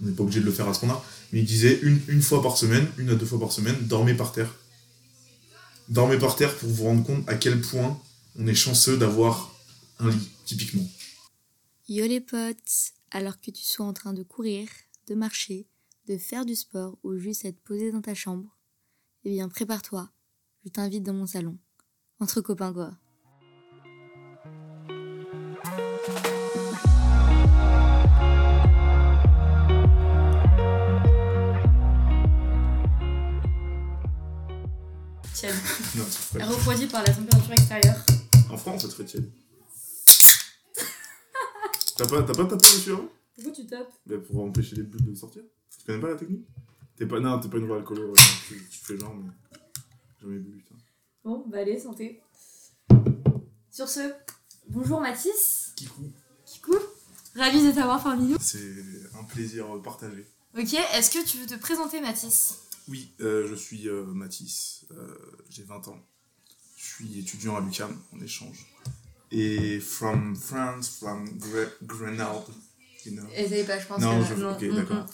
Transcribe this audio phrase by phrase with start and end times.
[0.00, 1.02] on n'est pas obligé de le faire à ce point-là,
[1.32, 4.14] mais il disait une, une fois par semaine, une à deux fois par semaine, dormez
[4.14, 4.54] par terre.
[5.88, 8.00] Dormez par terre pour vous rendre compte à quel point
[8.38, 9.54] on est chanceux d'avoir
[9.98, 10.86] un lit, typiquement.
[11.88, 14.68] Yo les potes, alors que tu sois en train de courir,
[15.06, 15.68] de marcher,
[16.08, 18.56] de faire du sport ou juste être posé dans ta chambre,
[19.24, 20.10] eh bien prépare-toi,
[20.64, 21.56] je t'invite dans mon salon.
[22.18, 22.96] Entre copains quoi.
[35.52, 35.96] Tiède.
[35.96, 37.96] Non, c'est pas- Refroidi par la température extérieure.
[38.50, 39.30] En France, c'est très tiède.
[41.96, 43.90] T'as pas, t'as pas tapé dessus avant Pourquoi tu tapes?
[44.06, 45.42] Bah, Pour empêcher les bulles de sortir
[45.78, 46.46] Tu connais pas la technique?
[46.96, 49.30] T'es pas, non, t'es pas une vraie alcoolo, ouais, tu, tu fais genre, mais
[50.20, 50.74] jamais bu, putain.
[51.24, 52.22] Bon, bah allez, santé.
[53.70, 54.12] Sur ce,
[54.68, 55.72] bonjour Mathis.
[55.76, 56.10] Kikou,
[56.46, 56.76] Kikou.
[57.34, 58.36] Ravi de t'avoir parmi nous.
[58.40, 58.74] c'est
[59.18, 60.26] un plaisir partagé.
[60.58, 62.60] Ok, est-ce que tu veux te présenter Mathis?
[62.88, 65.16] Oui, euh, je suis euh, Mathis, euh,
[65.50, 65.98] j'ai 20 ans.
[66.76, 68.66] Je suis étudiant à l'UQAM en échange.
[69.32, 72.44] Et from France, from Gre Grenade,
[73.04, 73.24] you know.
[73.36, 74.52] Eh, pas, je pense Non, que je, non.
[74.52, 75.06] ok, Mm, d'accord.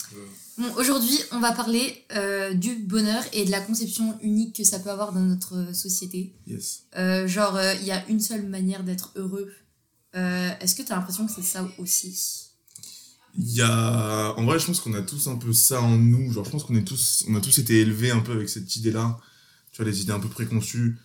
[0.59, 4.79] Bon, aujourd'hui, on va parler euh, du bonheur et de la conception unique que ça
[4.81, 6.35] peut avoir dans notre société.
[6.47, 6.83] Yes.
[6.97, 9.51] Euh, genre, euh, il y a une seule manière d'être heureux.
[10.15, 12.51] Est-ce que tu as l'impression que c'est ça aussi?
[13.39, 14.35] Il y a.
[14.37, 16.33] En vrai, je pense qu'on a tous un peu ça en nous.
[16.33, 18.77] Genre, je pense qu'on est tous, on a tous été élevés un peu avec cette
[18.77, 19.19] idée-là.
[19.73, 20.99] Tu vois, les idées un peu préconçues.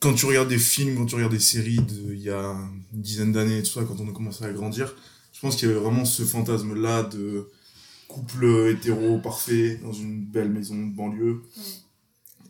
[0.00, 2.56] Quand tu regardes des films, quand tu regardes des séries de, il y a
[2.94, 4.94] une dizaine d'années, tout ça, quand on a commencé à grandir,
[5.32, 7.50] je pense qu'il y avait vraiment ce fantasme-là de
[8.06, 11.42] couple hétéro parfait dans une belle maison de banlieue.
[11.56, 11.62] Ouais.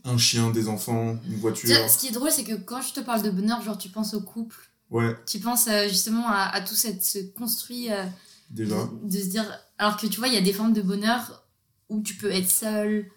[0.05, 1.69] Un chien, des enfants, une voiture.
[1.91, 4.15] Ce qui est drôle, c'est que quand je te parle de bonheur, genre tu penses
[4.15, 4.57] au couple,
[4.91, 8.05] Ouais, tu penses euh, justement à, à tout cette, ce construit euh,
[8.51, 8.77] déjà.
[9.03, 9.45] de, de se dire.
[9.79, 11.45] Alors que tu vois, il y a des formes de bonheur
[11.89, 13.11] où tu peux être seul,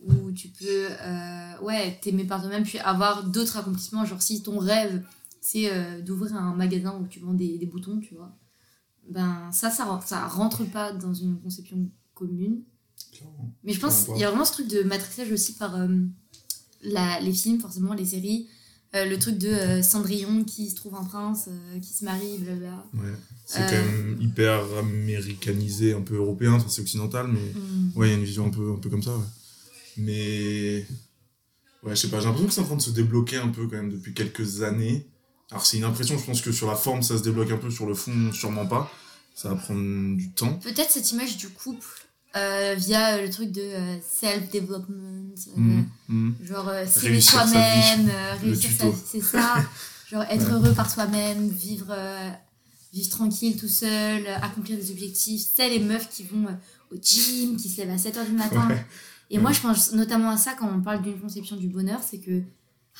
[0.00, 4.04] où tu peux euh, ouais, t'aimer par toi-même, puis avoir d'autres accomplissements.
[4.04, 5.02] Genre si ton rêve,
[5.40, 8.34] c'est euh, d'ouvrir un magasin où tu vends des, des boutons, tu vois.
[9.08, 12.62] Ben ça, ça, ça rentre pas dans une conception commune.
[13.12, 13.52] Clairement.
[13.62, 15.88] Mais je pense qu'il y a vraiment ce truc de matrixage aussi par euh,
[16.82, 18.48] la, les films, forcément, les séries.
[18.94, 22.38] Euh, le truc de euh, Cendrillon qui se trouve un prince, euh, qui se marie,
[22.38, 22.84] blablabla.
[22.94, 23.12] Ouais.
[23.44, 27.40] C'est quand même hyper américanisé, un peu européen, enfin, c'est occidental, mais.
[27.40, 27.92] Mm.
[27.96, 29.24] Ouais, il y a une vision un peu, un peu comme ça, ouais.
[29.96, 30.86] Mais.
[31.82, 33.66] Ouais, je sais pas, j'ai l'impression que c'est en train de se débloquer un peu
[33.66, 35.06] quand même depuis quelques années.
[35.50, 37.70] Alors, c'est une impression, je pense que sur la forme, ça se débloque un peu,
[37.70, 38.90] sur le fond, sûrement pas.
[39.34, 40.54] Ça va prendre du temps.
[40.62, 42.03] Peut-être cette image du couple
[42.36, 46.34] euh, via le truc de euh, self-development, euh, Mhm, mhm.
[46.44, 49.56] genre euh, s'aimer soi-même, euh, réussir sa vie, c'est ça.
[50.10, 50.52] genre être Ouais.
[50.52, 52.30] heureux par soi-même, vivre, euh,
[52.92, 55.46] vivre tranquille tout seul, euh, accomplir des objectifs.
[55.54, 58.68] C'est les meufs qui vont euh, au gym, qui se lèvent à 7h du matin.
[58.68, 58.84] Ouais.
[59.30, 62.18] Et moi, je pense notamment à ça quand on parle d'une conception du bonheur, c'est
[62.18, 62.42] que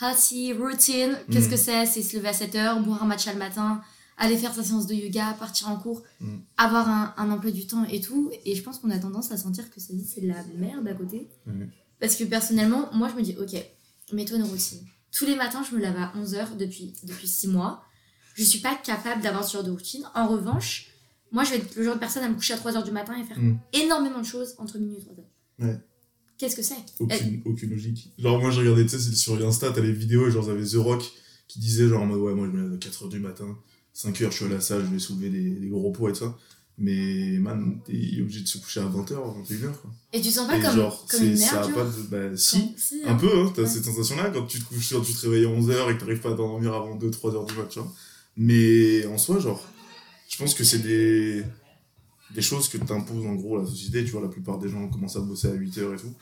[0.00, 1.50] healthy routine, qu'est-ce Mm.
[1.50, 1.86] que c'est?
[1.86, 3.80] C'est se lever à 7h, boire un matcha le matin,
[4.16, 6.36] aller faire sa séance de yoga, partir en cours, Mm.
[6.56, 8.30] avoir un, un emploi du temps et tout.
[8.44, 10.86] Et je pense qu'on a tendance à sentir que sa vie, c'est de la merde
[10.86, 11.28] à côté.
[12.00, 13.54] Parce que personnellement, moi, je me dis, ok,
[14.12, 14.80] mets-toi une routine.
[15.12, 17.82] Tous les matins, je me lave à 11h depuis, depuis 6 mois.
[18.34, 20.02] Je suis pas capable d'avoir ce genre de routine.
[20.14, 20.88] En revanche,
[21.30, 23.14] moi, je vais être le genre de personne à me coucher à 3h du matin
[23.20, 23.58] et faire Mm.
[23.72, 25.66] énormément de choses entre minuit et 3h.
[25.66, 25.78] Ouais.
[26.36, 26.74] Qu'est-ce que c'est?
[26.98, 28.12] Aucune, aucune logique.
[28.18, 30.74] Genre, moi, je regardais, tu sais, sur Insta, t'as les vidéos, et genre, j'avais The
[30.74, 31.04] Rock
[31.46, 33.56] qui disait, genre, en mode, ouais, moi, je me lève à 4h du matin,
[33.94, 36.20] 5h, je suis à la salle, je vais soulever des, des gros poids et tout
[36.20, 36.36] ça.
[36.76, 39.90] Mais, man, il est obligé de se coucher à 20h, 21h, quoi.
[40.12, 41.84] Et tu sens pas Et comme, genre, comme c'est- une ça merde, a genre pas
[41.84, 42.02] de.
[42.30, 43.14] Bah, si, Si, un hein.
[43.14, 43.68] peu, hein, t'as Ouais.
[43.68, 46.30] cette sensation-là quand tu te couches, tu te réveilles à 11h et que t'arrives pas
[46.30, 47.78] à t'endormir avant 2-3 heures du match.
[47.78, 47.86] hein.
[48.36, 49.64] Mais en soi, genre,
[50.28, 51.44] je pense que c'est des,
[52.34, 54.04] des choses que t'imposes en gros la société.
[54.04, 56.12] Tu vois, la plupart des gens commencent à bosser à 8h et tout.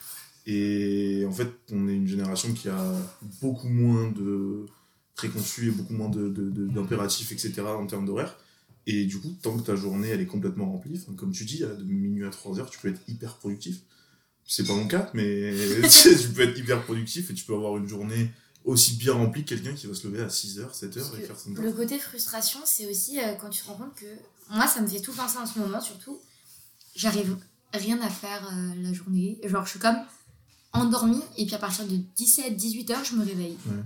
[0.45, 2.93] Et en fait, on est une génération qui a
[3.41, 4.67] beaucoup moins de
[5.15, 7.63] préconçus et beaucoup moins de, de- de- d'impératifs, etc.
[7.63, 8.37] en termes d'horaire.
[8.87, 11.61] Et du coup, tant que ta journée elle est complètement remplie, enfin, comme tu dis,
[11.61, 13.77] de minuit à 3 heures, tu peux être hyper productif.
[14.45, 17.55] C'est pas mon cas, mais tu sais, tu peux être hyper productif et tu peux
[17.55, 18.31] avoir une journée
[18.65, 21.23] aussi bien remplie que quelqu'un qui va se lever à 6 heures, 7 heures et
[21.23, 24.07] faire son Le côté frustration, c'est aussi euh, quand tu te rends compte que.
[24.51, 26.21] Moi, ça me fait tout penser en ce moment, surtout.
[26.97, 27.37] J'arrive
[27.73, 29.39] rien à faire euh, la journée.
[29.45, 29.97] Genre, je suis comme
[30.73, 33.57] endormie, et puis à partir de 17-18 heures, je me réveille.
[33.67, 33.83] Ouais.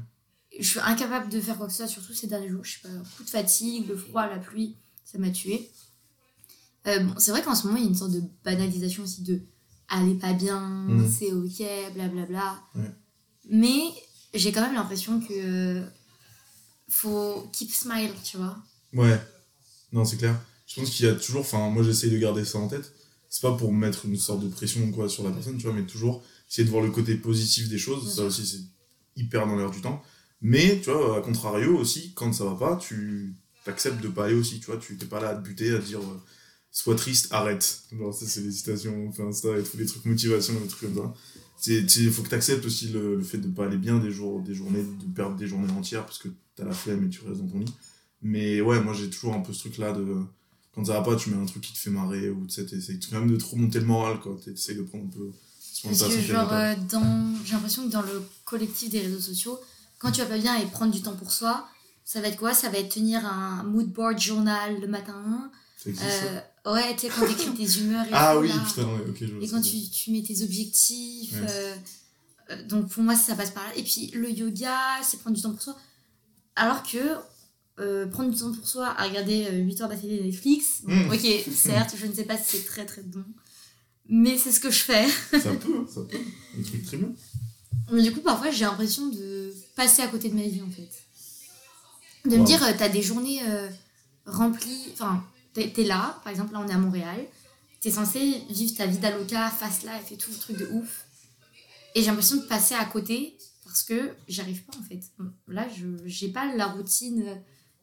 [0.59, 2.65] Je suis incapable de faire quoi que ce soit, surtout ces derniers jours.
[2.65, 4.75] Je sais pas, coup de fatigue, le froid, la pluie,
[5.05, 5.71] ça m'a tué.
[6.87, 9.23] Euh, bon, c'est vrai qu'en ce moment, il y a une sorte de banalisation aussi
[9.23, 9.41] de
[9.89, 11.11] aller pas bien, Mhm.
[11.11, 12.61] c'est ok, blablabla.
[12.75, 12.91] Ouais.
[13.51, 13.81] Mais
[14.35, 15.85] j'ai quand même l'impression que euh,
[16.89, 18.57] faut keep smile, tu vois.
[18.93, 19.21] Ouais,
[19.93, 20.41] non, c'est clair.
[20.67, 22.93] Je pense qu'il y a toujours, enfin, moi j'essaye de garder ça en tête.
[23.29, 25.73] c'est pas pour mettre une sorte de pression ou quoi sur la personne, tu vois,
[25.75, 28.03] mais toujours essayer de voir le côté positif des choses.
[28.05, 28.25] Bien ça sûr.
[28.27, 30.03] aussi, c'est hyper dans l'air du temps.
[30.43, 33.35] Mais, tu vois, à contrario aussi, quand ça va pas, tu
[33.67, 34.77] acceptes de pas aller aussi, tu vois.
[34.77, 36.23] Tu t'es pas là à te buter, à te dire, euh,
[36.71, 37.83] sois triste, arrête.
[37.93, 41.05] Genre, ça, c'est les citations, enfin, Insta et tous les trucs motivation, des trucs comme
[41.05, 41.15] ça.
[41.67, 44.41] Il faut que tu acceptes aussi le, le fait de pas aller bien des jours,
[44.41, 47.41] des journées, de perdre des journées entières parce que t'as la flemme et tu restes
[47.41, 47.75] dans ton lit.
[48.23, 50.05] Mais ouais, moi j'ai toujours un peu ce truc là de
[50.75, 52.67] quand ça va pas, tu mets un truc qui te fait marrer ou tu sais,
[52.67, 54.37] t'essayes quand même de trop monter le moral quoi.
[54.45, 55.31] T'essayes de prendre un peu
[55.85, 57.35] Parce que genre, euh, dans...
[57.45, 59.59] j'ai l'impression que dans le collectif des réseaux sociaux,
[59.99, 61.67] quand tu vas pas bien et prendre du temps pour soi,
[62.05, 62.55] ça va être quoi?
[62.55, 65.51] Ça va être tenir un mood board journal le matin.
[65.87, 66.41] Euh,
[66.73, 68.55] ouais, tu sais, quand t'écris tes humeurs et ah tout, oui, là.
[68.67, 71.33] putain, ouais, ok, je vois Et quand tu, tu mets tes objectifs.
[71.35, 71.47] Ouais.
[71.49, 71.75] euh,
[72.51, 73.71] euh, donc pour moi, ça passe par là.
[73.77, 75.77] Et puis le yoga, c'est prendre du temps pour soi.
[76.57, 76.99] Alors que
[77.79, 81.11] euh, prendre du temps pour soi à regarder 8 heures d'affilée Netflix, bon, Mm.
[81.13, 83.25] ok, certes, je ne sais pas si c'est très très bon.
[84.09, 85.07] Mais c'est ce que je fais.
[85.33, 86.17] Ça peut, ça peut.
[86.59, 87.09] Un truc très bien.
[87.93, 90.89] Mais du coup, parfois, j'ai l'impression de passer à côté de ma vie, en fait.
[92.29, 93.69] De me dire, euh, t'as des journées euh,
[94.27, 94.89] remplies.
[94.93, 95.25] Enfin,
[95.55, 97.25] t'es là, par exemple, là, on est à Montréal.
[97.81, 101.07] T'es censé vivre ta vie d'aloca, face là, et tout le truc de ouf.
[101.95, 105.01] Et j'ai l'impression de passer à côté parce que j'arrive pas, en fait.
[105.49, 107.41] Là, je j'ai pas la routine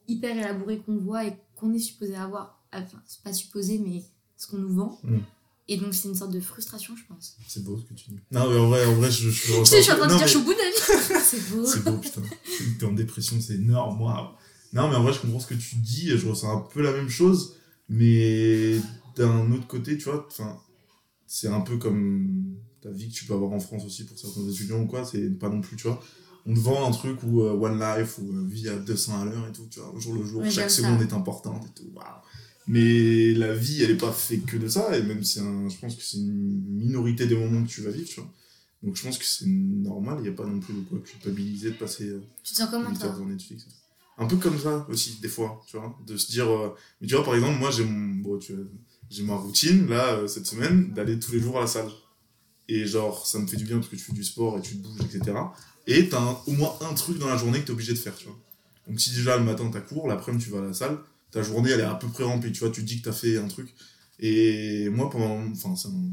[0.08, 2.60] hyper élaborée qu'on voit et qu'on est supposé avoir.
[2.72, 4.02] Enfin, c'est pas supposé, mais
[4.36, 5.00] ce qu'on nous vend.
[5.04, 5.18] Mm.
[5.66, 7.36] Et donc, c'est une sorte de frustration, je pense.
[7.48, 8.18] C'est beau ce que tu dis.
[8.30, 10.26] Non, mais en vrai, en vrai je, je, je, suis en train de Non, dire,
[10.26, 11.20] je suis au bout de la vie.
[11.24, 11.64] c'est beau.
[11.66, 12.20] C'est beau, putain.
[12.78, 14.28] T'es en dépression, c'est énorme, waouh.
[14.74, 16.92] Non, mais en vrai, je comprends ce que tu dis, je ressens un peu la
[16.92, 17.56] même chose,
[17.88, 18.76] mais
[19.16, 20.28] d'un autre côté, tu vois,
[21.26, 24.46] c'est un peu comme ta vie que tu peux avoir en France aussi pour certains
[24.48, 26.02] étudiants ou quoi, c'est pas non plus, tu vois.
[26.44, 29.24] On te vend un truc où euh, One Life, ou euh, vie à 200 à
[29.24, 31.04] l'heure et tout, tu vois, au jour le jour, Ouais, chaque seconde ça.
[31.04, 32.04] est importante et tout, waouh.
[32.66, 35.76] Mais la vie, elle est pas faite que de ça, et même c'est un, je
[35.78, 38.30] pense que c'est une minorité des moments que tu vas vivre, tu vois.
[38.82, 41.70] Donc je pense que c'est normal, il n'y a pas non plus de quoi culpabiliser
[41.70, 43.66] de passer euh, Tu te sens comment, 8 toi heures sur Netflix.
[44.16, 46.48] Un peu comme ça aussi, des fois, tu vois, de se dire...
[46.48, 48.14] euh, Mais tu vois, par exemple, moi, j'ai mon...
[48.22, 48.64] bon, tu vois,
[49.10, 51.90] j'ai ma routine, là, euh, cette semaine, d'aller tous les jours à la salle.
[52.68, 54.76] Et genre, ça me fait du bien parce que tu fais du sport et tu
[54.78, 55.36] te bouges, etc.
[55.86, 58.14] Et t'as un- au moins un truc dans la journée que t'es obligé de faire,
[58.16, 58.38] tu vois.
[58.88, 60.98] Donc si déjà le matin t'as cours, l'après-midi tu vas à la salle,
[61.34, 63.36] ta journée elle est à peu près remplie, tu vois, tu dis que t'as fait
[63.36, 63.74] un truc.
[64.20, 65.44] Et moi, pendant...
[65.50, 66.12] Enfin, c'est un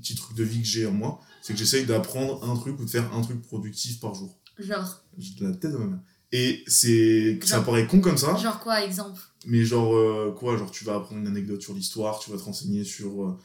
[0.00, 2.84] petit truc de vie que j'ai en moi, c'est que j'essaye d'apprendre un truc ou
[2.86, 4.38] de faire un truc productif par jour.
[4.58, 5.98] Genre, J'ai de la tête de ma mère.
[6.32, 9.20] Et c'est ça paraît con comme ça, genre quoi, exemple?
[9.46, 12.42] Mais genre euh, quoi, genre tu vas apprendre une anecdote sur l'histoire, tu vas te
[12.42, 13.38] renseigner sur euh,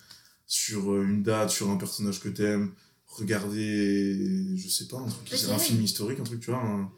[0.48, 2.72] sur euh, une date, sur un personnage que t'aimes,
[3.06, 5.50] regarder je sais pas un truc, Ok.
[5.52, 6.90] un film historique, un truc tu vois, un,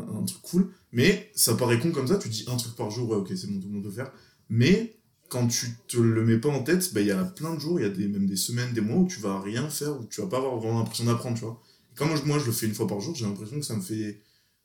[0.00, 0.72] un, un truc cool.
[0.92, 3.46] Mais ça paraît con comme ça, tu dis un truc par jour, ouais ok c'est
[3.46, 4.10] bon tout le monde peut faire.
[4.48, 4.96] Mais
[5.28, 7.78] quand tu te le mets pas en tête, bah, il y a plein de jours,
[7.78, 10.04] il y a des, même des semaines, des mois où tu vas rien faire, où
[10.06, 11.60] tu vas pas avoir vraiment l'impression d'apprendre, tu vois.
[11.92, 13.64] Et quand moi, je- moi je le fais une fois par jour, j'ai l'impression que
[13.64, 14.20] ça me fait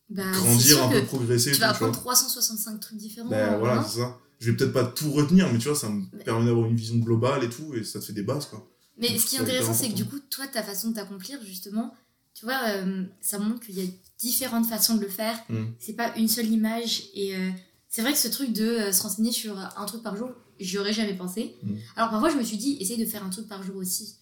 [0.10, 1.52] bah, grandir, un peu progresser.
[1.52, 3.30] Tu vas apprendre 365 trucs différents.
[3.30, 3.86] Voilà, hein.
[3.88, 4.18] c'est ça.
[4.40, 6.98] Je vais peut-être pas tout retenir, mais tu vois, ça me permet d'avoir une vision
[6.98, 8.68] globale et tout, et ça te fait des bases, quoi.
[8.98, 11.40] Mais Donc, ce qui est intéressant, c'est que du coup, toi, ta façon de t'accomplir,
[11.46, 11.94] justement,
[12.34, 13.86] tu vois, euh, ça montre qu'il y a
[14.20, 15.38] différentes façons de le faire.
[15.50, 15.64] Mm.
[15.80, 17.04] C'est pas une seule image.
[17.14, 17.50] Et euh,
[17.90, 20.30] c'est vrai que ce truc de euh, se renseigner sur un truc par jour,
[20.60, 21.56] j'y aurais jamais pensé.
[21.64, 21.74] Mm.
[21.96, 24.16] Alors parfois, je me suis dit, essaye de faire un truc par jour aussi.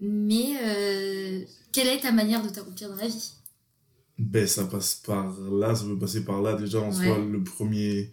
[0.00, 3.32] Mais euh, quelle est ta manière de t'accomplir dans la vie?
[4.18, 7.06] Ben, ça passe par là, ça peut passer par là, déjà, en Ouais.
[7.06, 8.12] soi, le premier,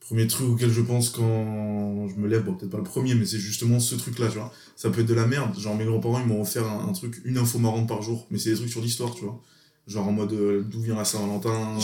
[0.00, 3.24] premier truc auquel je pense quand je me lève, bon, peut-être pas le premier, mais
[3.26, 4.52] c'est justement ce truc-là, tu vois.
[4.76, 5.56] Ça peut être de la merde.
[5.58, 8.38] Genre, mes grands-parents, ils m'ont offert un, un truc, une info marrante par jour, mais
[8.38, 9.40] c'est des trucs sur l'histoire, tu vois.
[9.90, 11.78] Genre, en mode, euh, d'où vient la Saint-Valentin,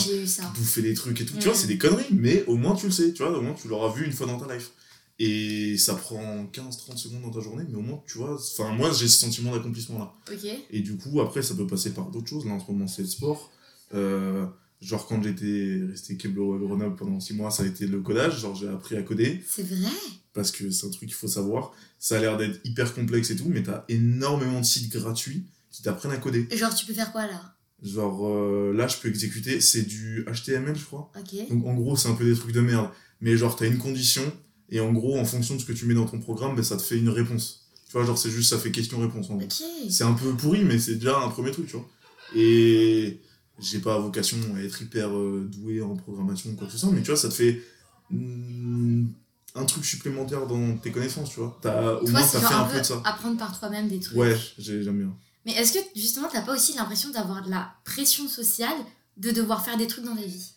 [0.57, 1.35] bouffer des trucs et tout.
[1.35, 1.43] Tu Mm.
[1.51, 3.67] vois, c'est des conneries, mais au moins tu le sais, tu vois, au moins tu
[3.69, 4.71] l'auras vu une fois dans ta life.
[5.19, 8.93] Et ça prend 15-30 secondes dans ta journée, mais au moins tu vois, enfin moi
[8.93, 10.13] j'ai ce sentiment d'accomplissement là.
[10.31, 10.47] Ok.
[10.71, 13.03] Et du coup, après ça peut passer par d'autres choses, là en ce moment c'est
[13.03, 13.51] le sport.
[13.95, 14.45] Euh,
[14.83, 18.41] genre quand j'étais resté Keblo à Grenoble pendant 6 mois, ça a été le codage,
[18.41, 19.91] genre j'ai appris à coder, C'est vrai?
[20.35, 21.73] parce que c'est un truc qu'il faut savoir.
[21.99, 25.81] Ça a l'air d'être hyper complexe et tout, mais t'as énormément de sites gratuits qui
[25.83, 26.47] t'apprennent à coder.
[26.55, 27.56] Genre, tu peux faire quoi là?
[27.87, 31.11] Genre euh, là je peux exécuter, c'est du HTML je crois.
[31.49, 32.91] Donc en gros, c'est un peu des trucs de merde.
[33.21, 34.23] Mais genre, t'as une condition,
[34.69, 36.77] et en gros, en fonction de ce que tu mets dans ton programme, ben, ça
[36.77, 37.69] te fait une réponse.
[37.87, 39.49] Tu vois, genre, c'est juste, ça fait question-réponse en gros.
[39.91, 41.89] C'est un peu pourri, mais c'est déjà un premier truc, tu vois.
[42.35, 43.21] Et
[43.59, 46.91] j'ai pas vocation à être hyper euh, doué en programmation ou quoi que ce soit,
[46.91, 47.63] mais tu vois, ça te fait
[48.11, 49.07] mm,
[49.55, 51.59] un truc supplémentaire dans tes connaissances, tu vois.
[51.63, 53.01] Au Toi, moins, t'as fait un un peu de ça.
[53.05, 54.19] apprendre par toi-même des trucs.
[54.19, 55.17] Ouais, j'ai- j'aime bien.
[55.47, 58.77] Mais est-ce que justement, t'as pas aussi l'impression d'avoir de la pression sociale
[59.17, 60.51] de devoir faire des trucs dans ta vie?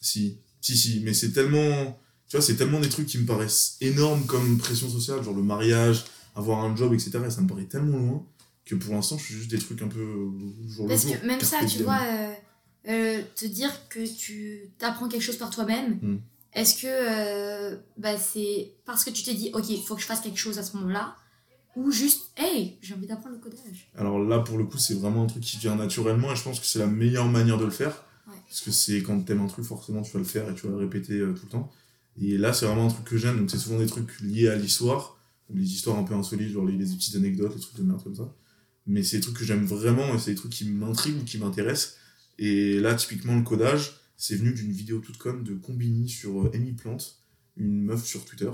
[0.00, 1.98] Si, si, si, mais c'est tellement.
[2.28, 5.42] Tu vois, c'est tellement des trucs qui me paraissent énormes comme pression sociale, genre le
[5.42, 6.04] mariage,
[6.36, 7.18] avoir un job, etc.
[7.26, 8.26] Et ça me paraît tellement loin
[8.64, 10.30] que pour l'instant, je fais juste des trucs un peu
[10.68, 11.20] jour Parce le jour.
[11.20, 12.32] que même ça, tu vois, euh,
[12.88, 16.18] euh, te dire que tu t'apprends quelque chose par toi-même, Mm.
[16.54, 20.06] est-ce que euh, bah, c'est parce que tu t'es dit, ok, il faut que je
[20.06, 21.16] fasse quelque chose à ce moment-là,
[21.76, 25.24] ou juste, hey, j'ai envie d'apprendre le codage Alors là, pour le coup, c'est vraiment
[25.24, 27.70] un truc qui vient naturellement et je pense que c'est la meilleure manière de le
[27.70, 28.04] faire.
[28.26, 28.34] Ouais.
[28.48, 30.72] Parce que c'est quand t'aimes un truc, forcément, tu vas le faire et tu vas
[30.72, 31.72] le répéter euh, tout le temps.
[32.20, 33.38] Et là, c'est vraiment un truc que j'aime.
[33.38, 35.18] Donc, c'est souvent des trucs liés à l'histoire,
[35.52, 38.16] les histoires un peu insolites, genre les, les petites anecdotes, les trucs de merde comme
[38.16, 38.34] ça.
[38.86, 41.38] Mais c'est des trucs que j'aime vraiment et c'est des trucs qui m'intriguent ou qui
[41.38, 41.96] m'intéressent.
[42.38, 46.50] Et là, typiquement, le codage, c'est venu d'une vidéo toute conne de Combini sur euh,
[46.54, 47.18] Amy Plante,
[47.56, 48.50] une meuf sur Twitter,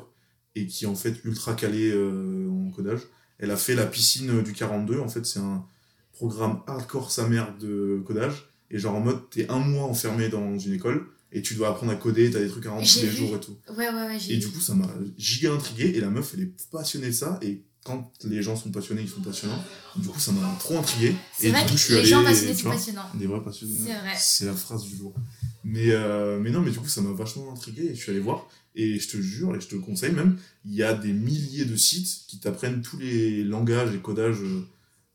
[0.54, 3.00] et qui est en fait ultra calée euh, codage.
[3.38, 5.64] Elle a fait la piscine du 42, en fait, c'est un
[6.12, 8.48] programme hardcore sa mère de codage.
[8.70, 11.92] Et genre en mode, t'es un mois enfermé dans une école et tu dois apprendre
[11.92, 13.16] à coder, t'as des trucs à rendre tous les vu.
[13.16, 13.56] jours et tout.
[13.76, 15.92] Ouais, ouais, ouais, j'ai Et du coup, ça m'a giga intrigué.
[15.94, 17.38] Et la meuf, elle est passionnée de ça.
[17.42, 19.62] Et quand les gens sont passionnés, ils sont passionnants.
[19.96, 21.14] Du coup, ça m'a trop intrigué.
[21.38, 23.10] C'est Et vrai du coup, que je suis les allé, gens passionnés sont vois, passionnants.
[23.14, 23.76] Des vrais passionnés.
[23.84, 24.14] C'est vrai.
[24.18, 25.14] C'est la phrase du jour.
[25.62, 28.20] Mais, euh, mais non, mais du coup, ça m'a vachement intrigué et je suis allé
[28.20, 28.48] voir.
[28.78, 31.76] Et je te jure, et je te conseille même, il y a des milliers de
[31.76, 34.66] sites qui t'apprennent tous les langages et codages euh,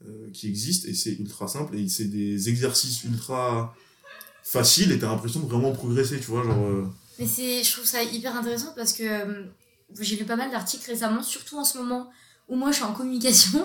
[0.07, 1.75] euh, qui existent et c'est ultra simple.
[1.75, 3.75] Et c'est des exercices ultra
[4.43, 6.43] faciles et t'as l'impression de vraiment progresser, tu vois.
[6.43, 6.87] Genre, euh,
[7.19, 9.43] Mais c'est, je trouve ça hyper intéressant parce que euh,
[9.99, 12.09] j'ai lu pas mal d'articles récemment, surtout en ce moment
[12.47, 13.63] où moi je suis en communication,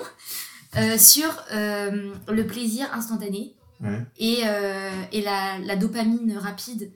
[0.99, 4.05] sur le plaisir instantané ouais.
[4.19, 4.43] et,
[5.13, 6.91] et la, la dopamine rapide,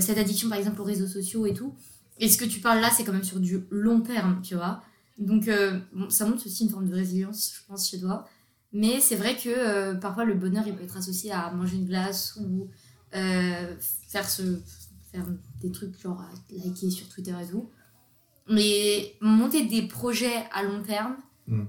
[0.00, 1.74] cette addiction par exemple aux réseaux sociaux et tout.
[2.18, 4.82] Et ce que tu parles là, c'est quand même sur du long terme, tu vois.
[5.18, 8.26] Donc euh, bon, ça montre aussi une forme de résilience, je pense, chez toi.
[8.72, 11.86] Mais c'est vrai que euh, parfois le bonheur, il peut être associé à manger une
[11.86, 12.68] glace ou
[13.14, 14.60] euh, faire, ce,
[15.10, 15.24] faire
[15.60, 17.70] des trucs genre à liker sur Twitter et tout.
[18.50, 21.16] Mais monter des projets à long terme,
[21.48, 21.64] Mm.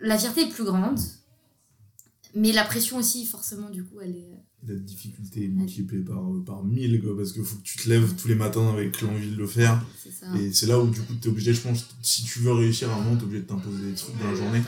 [0.00, 1.00] la fierté est plus grande.
[2.34, 4.44] Mais la pression aussi, forcément, du coup, elle est...
[4.66, 7.88] La difficulté est multipliée par, euh, par mille, quoi, parce qu'il faut que tu te
[7.88, 9.80] lèves tous les matins avec l'envie de le faire.
[10.38, 12.94] Et c'est là où, du coup, t'es obligé, je pense, si tu veux réussir à
[12.94, 14.60] un moment, t'es obligé de t'imposer des trucs dans la journée.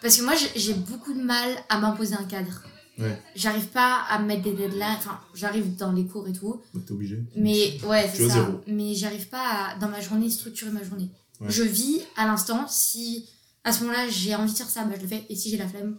[0.00, 2.62] Parce que moi, j'ai- beaucoup de mal à m'imposer un cadre.
[2.98, 3.16] Ouais.
[3.36, 4.96] J'arrive pas à me mettre des deadlines.
[4.96, 6.60] Enfin, j'arrive dans les cours et tout.
[6.74, 7.22] Bah, t'es obligé.
[7.36, 8.34] Mais ouais, c'est ça.
[8.34, 8.60] zéro.
[8.66, 9.42] Mais j'arrive pas
[9.74, 11.10] à, dans ma journée, structurer ma journée.
[11.40, 11.48] Ouais.
[11.50, 12.66] Je vis à l'instant.
[12.68, 13.26] Si
[13.62, 15.24] à ce moment-là, j'ai envie de faire ça, bah, je le fais.
[15.28, 15.96] Et si j'ai la flemme,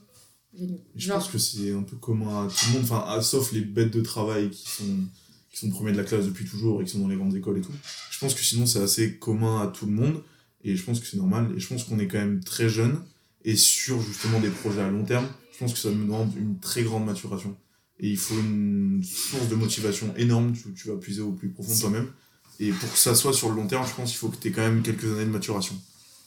[0.57, 0.65] Je
[0.95, 3.61] Genre, pense que c'est un peu commun à tout le monde, enfin, à- sauf les
[3.61, 4.83] bêtes de travail qui sont,
[5.51, 7.57] qui sont premiers de la classe depuis toujours et qui sont dans les grandes écoles
[7.59, 7.71] et tout.
[8.11, 10.21] Je pense que sinon, c'est assez commun à tout le monde
[10.63, 11.51] et je pense que c'est normal.
[11.55, 12.99] Et je pense qu'on est quand même très jeune
[13.45, 16.59] et sur justement des projets à long terme, je pense que ça me demande une
[16.59, 17.55] très grande maturation.
[18.01, 21.73] Et il faut une source de motivation énorme, tu, tu vas puiser au plus profond
[21.75, 22.07] de toi-même.
[22.59, 24.47] Et pour que ça soit sur le long terme, je pense qu'il faut que tu
[24.47, 25.75] aies quand même quelques années de maturation,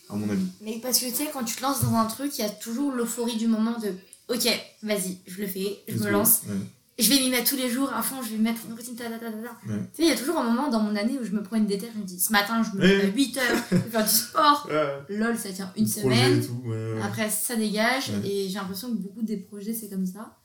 [0.08, 0.46] à mon avis.
[0.62, 2.50] Mais parce que tu sais, quand tu te lances dans un truc, il y a
[2.50, 3.92] toujours l'euphorie du moment de
[4.32, 4.48] Ok,
[4.82, 6.42] vas-y, je le fais, je Let's me lance.
[6.48, 6.54] Ouais.
[6.98, 9.04] Je vais m'y mettre tous les jours à fond, je vais mettre une routine, ta
[9.04, 9.32] ta ta ta.
[9.32, 9.40] Ouais.
[9.66, 11.56] Tu sais, il y a toujours un moment dans mon année où je me prends
[11.56, 13.90] une déterre, je me dis Ce matin, je me lève à 8 heures, je vais
[13.90, 14.68] faire du sport.
[15.08, 16.44] Lol, ça tient une semaine.
[16.44, 16.62] tout.
[17.02, 18.10] Après, ça dégage.
[18.24, 20.38] Et j'ai l'impression que beaucoup des projets, c'est comme ça.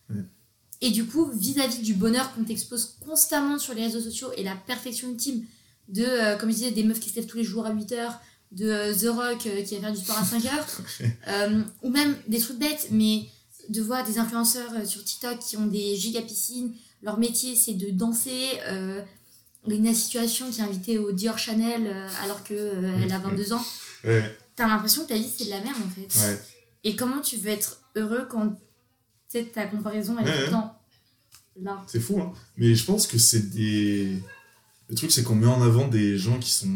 [0.81, 4.55] Et du coup, vis-à-vis du bonheur qu'on t'expose constamment sur les réseaux sociaux et la
[4.55, 5.43] perfection ultime
[5.87, 7.91] de, euh, comme je disais, des meufs qui se lèvent tous les jours à 8
[7.93, 8.19] heures,
[8.51, 12.15] de euh, The Rock euh, qui va faire du sport à 5 heures, ou même
[12.27, 13.25] des trucs bêtes, mais
[13.69, 17.73] de voir des influenceurs euh, sur TikTok qui ont des giga piscines, leur métier c'est
[17.73, 18.49] de danser.
[18.67, 19.01] Euh,
[19.67, 23.65] Lena Situation qui est invitée au Dior Chanel euh, alors qu'elle a 22 ans.
[24.05, 26.19] Ouais, T'as l'impression que ta vie c'est de la merde en fait.
[26.25, 26.39] ouais.
[26.85, 28.57] Et comment tu veux être heureux quand
[29.53, 30.51] ta comparaison elle est Ouais,
[31.63, 31.83] là?
[31.87, 32.31] C'est fou, hein.
[32.55, 34.21] Mais je pense que c'est des.
[34.87, 36.69] Le truc, c'est qu'on met en avant des gens qui sont.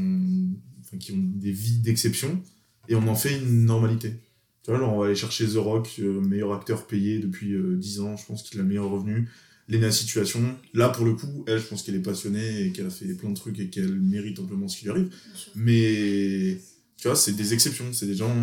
[0.82, 2.42] Enfin, qui ont des vies d'exception
[2.90, 4.16] et on en fait une normalité.
[4.64, 7.76] Tu vois, genre, on va aller chercher The Rock, euh, meilleur acteur payé depuis euh,
[7.76, 9.30] 10 ans, je pense qu'il a le meilleur revenu.
[9.68, 12.90] Lena Situation, là pour le coup, elle, je pense qu'elle est passionnée et qu'elle a
[12.90, 15.10] fait plein de trucs et qu'elle mérite amplement ce qui lui arrive.
[15.56, 16.58] Mais
[16.98, 18.36] tu vois, c'est des exceptions, c'est des gens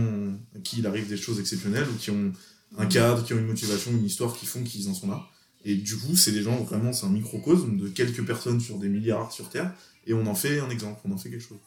[0.57, 2.33] à qui il arrive des choses exceptionnelles ou qui ont
[2.79, 5.29] un cadre, qui ont une motivation, une histoire qui font qu'ils en sont là.
[5.65, 8.89] Et du coup, c'est des gens, vraiment, c'est un microcosme de quelques personnes sur des
[8.89, 9.75] milliards sur Terre,
[10.07, 11.59] et on en fait un exemple, on en fait quelque chose.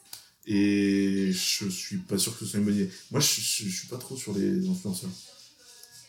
[0.48, 2.89] Et je suis pas sûr que ce soit une bonne idée.
[3.12, 5.10] Moi, je, je, je suis pas trop sur les influenceurs.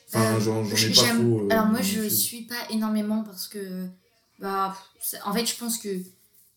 [0.09, 1.41] Enfin, Euh, j'en j'en ai pas trop.
[1.43, 3.87] euh, Alors moi je suis pas énormément parce que
[4.39, 4.77] bah
[5.25, 5.89] en fait je pense que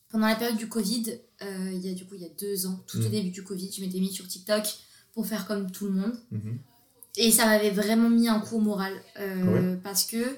[0.10, 2.66] pendant la période du Covid, euh, il y a du coup il y a deux
[2.66, 3.12] ans, tout au Mhm.
[3.12, 4.64] début du Covid, je m'étais mis sur TikTok
[5.14, 6.18] pour faire comme tout le monde.
[6.32, 6.58] Mhm.
[7.18, 8.94] Et ça m'avait vraiment mis un coup au moral.
[9.20, 10.36] euh, Ah ouais Parce que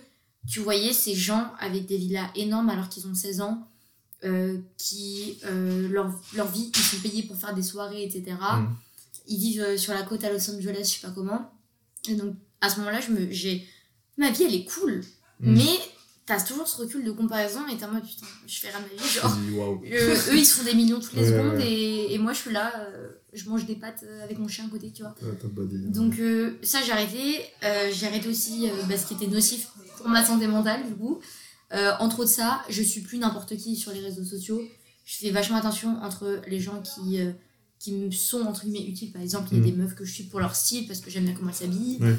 [0.48, 3.68] tu voyais ces gens avec des villas énormes alors qu'ils ont 16 ans,
[4.24, 8.36] euh, qui, euh, leur, leur vie, ils sont payés pour faire des soirées, etc.
[8.58, 8.76] Mhm.
[9.28, 11.52] ils vivent euh, sur la côte à Los Angeles, je sais pas comment.
[12.10, 13.68] Et donc, à ce moment-là, je me, j'ai,
[14.18, 15.04] ma vie, elle est cool.
[15.40, 15.54] Mm.
[15.56, 15.80] Mais
[16.26, 18.86] t'as toujours ce recul de comparaison et t'es en mode, putain, je fais rien de
[18.86, 19.10] ma vie.
[19.10, 19.38] Genre,
[20.32, 21.72] eux, ils se font des millions toutes les Ouais, secondes ouais.
[21.72, 24.70] Et, et moi, je suis là, euh, je mange des pâtes avec mon chien à
[24.70, 25.16] côté, tu vois.
[25.44, 25.78] Badé.
[25.78, 26.16] Donc
[26.64, 27.46] ça j'ai arrêté.
[27.94, 31.20] J'ai arrêté aussi euh, bah, ce qui était nocif pour ma santé mentale du coup.
[31.74, 34.62] Euh, entre autres ça, je suis plus n'importe qui sur les réseaux sociaux.
[35.06, 37.32] Je fais vachement attention entre les gens qui, euh,
[37.80, 39.12] qui me sont entre guillemets utiles.
[39.12, 39.72] Par exemple, il y a Mhm.
[39.72, 42.00] des meufs que je suis pour leur style parce que j'aime bien comment elles s'habillent.
[42.02, 42.16] Ouais.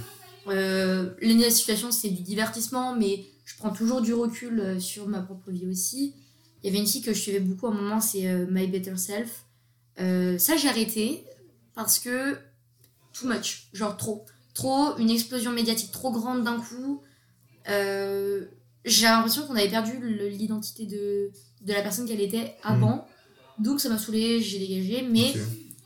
[0.49, 5.21] Euh, les situations c'est du divertissement mais je prends toujours du recul euh, sur ma
[5.21, 6.15] propre vie aussi.
[6.63, 8.97] Il y avait une fille que je suivais beaucoup à un moment, c'est My Better
[8.97, 9.45] Self.
[9.99, 11.25] Ça j'ai arrêté
[11.75, 12.35] parce que
[13.13, 14.25] too much, genre trop.
[14.55, 17.01] Trop, une explosion médiatique trop grande d'un coup.
[17.69, 18.45] Euh,
[18.89, 19.93] j'ai l'impression qu'on avait perdu
[20.31, 21.31] l'identité de,
[21.67, 23.07] de la personne qu'elle était avant.
[23.59, 25.03] Donc ça m'a saoulé, j'ai dégagé.
[25.11, 25.35] Mais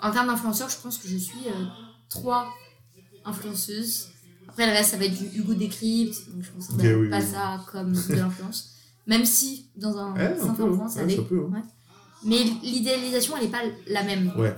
[0.00, 1.64] en termes d'influenceurs, je pense que je suis euh,
[2.08, 2.48] trois
[3.24, 4.08] influenceuses.
[4.48, 6.28] Après, le reste, ça va être du Hugo Décrypte.
[6.30, 7.26] Donc je ne considère Ok, oui, pas oui.
[7.30, 8.70] ça comme de l'influence.
[9.06, 11.50] Même si, dans un un certain point, ça ouais, peut, ouais.
[11.56, 11.62] Ouais.
[12.24, 14.32] Mais l'idéalisation, elle n'est pas la même.
[14.36, 14.54] Ouais.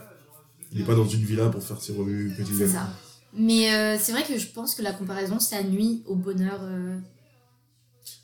[0.73, 2.69] Il est pas dans une villa pour faire ses revues C'est quotidiennes.
[2.71, 2.89] ça.
[3.33, 6.59] Mais euh, c'est vrai que je pense que la comparaison, ça nuit au bonheur.
[6.63, 6.99] euh,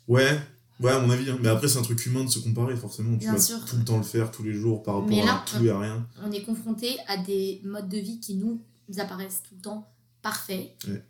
[0.07, 0.39] Ouais,
[0.79, 1.29] ouais, à mon avis.
[1.29, 1.37] hein.
[1.41, 3.13] Mais après, c'est un truc humain de se comparer, forcément.
[3.13, 3.63] Tu Bien vas sûr.
[3.65, 5.79] tout le temps le faire, tous les jours, par rapport là, à tout et à
[5.79, 6.07] rien.
[6.23, 8.61] on est confronté à des modes de vie qui nous
[8.97, 9.87] apparaissent tout le temps
[10.21, 10.71] parfaits.
[10.87, 11.03] Ouais.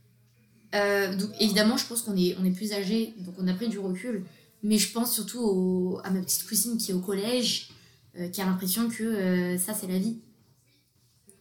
[0.75, 3.67] Euh, donc évidemment, je pense qu'on est, on est plus âgé, donc on a pris
[3.69, 4.23] du recul.
[4.63, 7.69] Mais je pense surtout au- à ma petite cousine qui est au collège,
[8.19, 10.19] euh, qui a l'impression que euh, ça c'est la vie.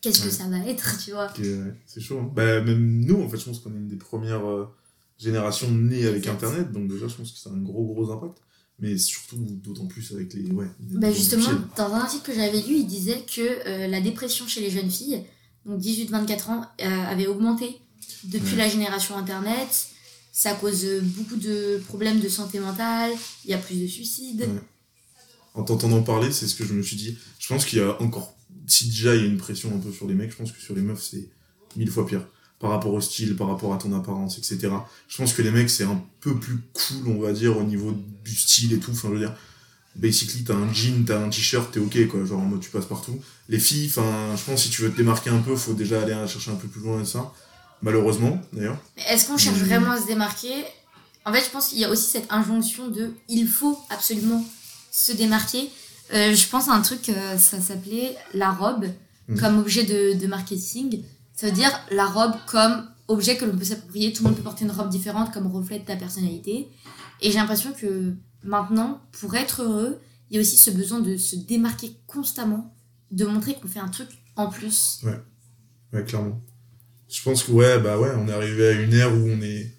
[0.00, 0.28] Qu'est-ce Ouais.
[0.28, 1.30] que ça va être, tu vois?
[1.38, 2.19] Ouais, c'est chaud.
[2.21, 2.30] hein.
[2.35, 4.45] Bah, même nous, en fait, je pense qu'on est une des premières
[5.21, 6.27] générations nées avec.
[6.27, 6.73] Internet.
[6.73, 8.39] Donc, déjà, je pense que ça a un gros, gros impact.
[8.79, 10.50] Mais surtout, d'autant plus avec les.
[10.53, 14.00] Ouais, les Bah justement, dans un article que j'avais lu, il disait que euh, la
[14.00, 15.23] dépression chez les jeunes filles,
[15.67, 17.77] donc 18-24 ans, euh, avait augmenté
[18.25, 18.57] depuis Ouais.
[18.59, 19.89] la génération Internet.
[20.33, 23.12] Ça cause euh, beaucoup de problèmes de santé mentale,
[23.44, 24.40] il y a plus de suicides.
[24.42, 24.61] Ouais.
[25.53, 27.18] En t'entendant parler, c'est ce que je me suis dit.
[27.38, 28.35] Je pense qu'il y a encore.
[28.66, 30.61] Si déjà il y a une pression un peu sur les mecs, je pense que
[30.61, 31.29] sur les meufs, c'est
[31.77, 32.27] mille fois pire.
[32.61, 34.68] Par rapport au style, par rapport à ton apparence, etc.
[35.09, 37.92] Je pense que les mecs, c'est un peu plus cool, on va dire, au niveau
[38.23, 38.90] du style et tout.
[38.92, 39.35] Enfin, je veux dire,
[39.96, 42.25] basically, t'as un jean, t'as un t-shirt, t'es ok, quoi.
[42.27, 43.18] Genre, en mode, tu passes partout.
[43.49, 46.14] Les filles, enfin, je pense si tu veux te démarquer un peu, faut déjà aller
[46.29, 47.33] chercher un peu plus loin et ça.
[47.83, 48.79] Malheureusement, d'ailleurs.
[48.96, 50.53] Mais est-ce qu'on cherche vraiment à se démarquer?
[51.25, 54.44] En fait, je pense qu'il y a aussi cette injonction de il faut absolument
[54.92, 55.70] se démarquer.
[56.12, 58.87] Euh, je pense à un truc, euh, ça s'appelait la robe
[59.29, 59.38] Mhm.
[59.40, 61.03] comme objet de, de marketing.
[61.40, 64.12] Ça veut dire la robe comme objet que l'on peut s'approprier.
[64.12, 66.68] Tout le monde peut porter une robe différente comme reflet de ta personnalité.
[67.22, 68.12] Et j'ai l'impression que
[68.44, 69.98] maintenant, pour être heureux,
[70.29, 72.76] il y a aussi ce besoin de se démarquer constamment,
[73.11, 75.00] de montrer qu'on fait un truc en plus.
[75.94, 76.42] Ouais, clairement.
[77.09, 79.74] Je pense que, ouais, bah ouais, on est arrivé à une ère où on est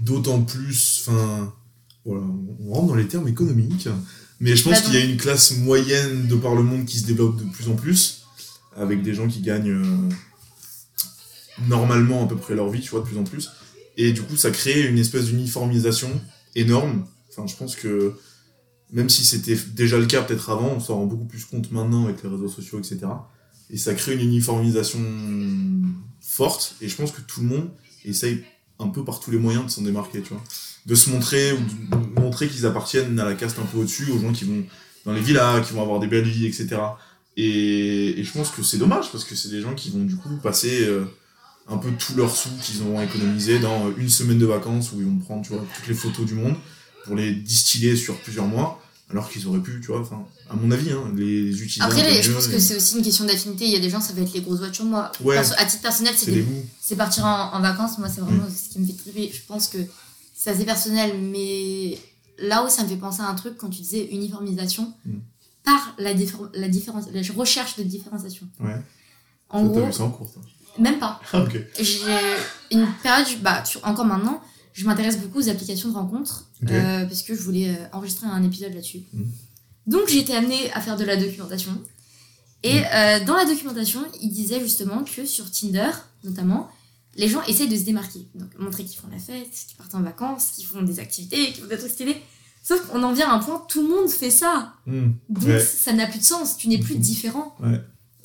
[0.00, 1.04] d'autant plus.
[1.06, 1.54] Enfin,
[2.04, 2.24] voilà,
[2.58, 3.88] on rentre dans les termes économiques.
[4.40, 6.98] Mais je pense Bah qu'il y a une classe moyenne de par le monde qui
[6.98, 8.24] se développe de plus en plus,
[8.76, 10.08] avec des gens qui gagnent euh,
[11.68, 13.50] normalement à peu près leur vie, tu vois, de plus en plus.
[13.96, 16.10] Et du coup, ça crée une espèce d'uniformisation
[16.54, 17.06] énorme.
[17.30, 18.14] Enfin, je pense que
[18.92, 22.04] même si c'était déjà le cas peut-être avant, on s'en rend beaucoup plus compte maintenant
[22.04, 23.00] avec les réseaux sociaux, etc.
[23.70, 25.00] Et ça crée une uniformisation
[26.20, 26.76] forte.
[26.80, 27.70] Et je pense que tout le monde
[28.04, 28.44] essaye
[28.78, 30.42] un peu par tous les moyens de s'en démarquer, tu vois.
[30.86, 34.18] De se montrer ou de montrer qu'ils appartiennent à la caste un peu au-dessus, aux
[34.18, 34.64] gens qui vont
[35.06, 36.76] dans les villas, qui vont avoir des belles vies, etc.
[37.36, 40.16] Et, et je pense que c'est dommage parce que c'est des gens qui vont du
[40.16, 41.04] coup passer euh,
[41.68, 45.06] un peu tous leurs sous qu'ils auront économisés dans une semaine de vacances où ils
[45.06, 46.56] vont prendre, tu vois, toutes les photos du monde
[47.04, 50.70] pour les distiller sur plusieurs mois, alors qu'ils auraient pu, tu vois, enfin, à mon
[50.70, 53.64] avis, hein, les utiliser Après, les- je pense et- que c'est aussi une question d'affinité.
[53.66, 54.84] Il y a des gens, ça va être les grosses voitures.
[54.84, 55.36] Moi, Ouais.
[55.36, 56.26] perso- à titre personnel, c'est
[56.80, 57.98] c'est des- partir en, en vacances.
[57.98, 58.50] Moi, c'est vraiment Mm.
[58.54, 59.30] ce qui me fait triper.
[59.32, 59.78] Je pense que
[60.34, 61.18] c'est assez personnel.
[61.20, 61.98] Mais
[62.38, 65.12] là où ça me fait penser à un truc, quand tu disais uniformisation, Mm.
[65.64, 68.46] par la, diffé- la, différence, la recherche de différenciation.
[68.60, 68.76] Ouais.
[69.50, 70.42] En gros, en cours, toi
[70.78, 71.20] même pas.
[71.32, 71.44] Ah.
[71.80, 72.00] J'ai
[72.70, 77.34] une période, bah, encore maintenant, je m'intéresse beaucoup aux applications de rencontres euh, parce que
[77.34, 79.02] je voulais euh, enregistrer un épisode là-dessus.
[79.12, 79.30] Mhm.
[79.86, 81.72] Donc j'ai été amenée à faire de la documentation.
[82.62, 82.84] Et Mhm.
[82.94, 85.90] euh, dans la documentation, il disait justement que sur Tinder,
[86.24, 86.68] notamment,
[87.16, 88.26] les gens essayent de se démarquer.
[88.34, 91.62] Donc montrer qu'ils font la fête, qu'ils partent en vacances, qu'ils font des activités, qu'ils
[91.62, 92.20] font des trucs stylés.
[92.64, 94.72] Sauf qu'on en vient à un point, tout le monde fait ça.
[94.86, 95.10] Hmm.
[95.28, 95.60] Donc Ouais.
[95.60, 97.54] ça n'a plus de sens, tu n'es plus différent.
[97.60, 97.78] Ouais.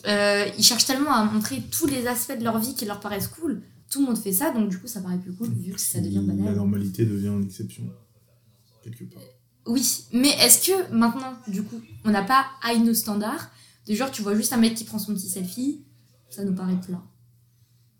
[0.07, 3.27] Euh, ils cherchent tellement à montrer tous les aspects de leur vie qui leur paraissent
[3.27, 3.61] cool.
[3.89, 5.99] Tout le monde fait ça, donc du coup ça paraît plus cool vu que ça
[5.99, 6.55] devient La banal.
[6.55, 7.83] normalité devient l'exception.
[8.83, 9.21] Quelque part.
[9.65, 13.49] Oui, mais est-ce que maintenant, du coup, on n'a pas high nos standards
[13.87, 15.83] De genre, tu vois juste un mec qui prend son petit selfie,
[16.29, 17.01] ça nous paraît plat.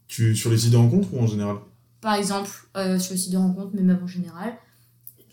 [0.07, 1.57] Tu, sur les sites de rencontres ou en général?
[2.01, 4.57] Par exemple, euh, sur le site de rencontre, mais même en général.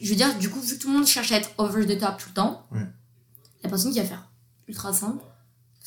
[0.00, 1.98] Je veux dire, du coup, vu que tout le monde cherche à être over the
[1.98, 2.84] top tout le temps, Ouais.
[3.62, 4.28] la personne qui va faire
[4.68, 5.22] ultra simple,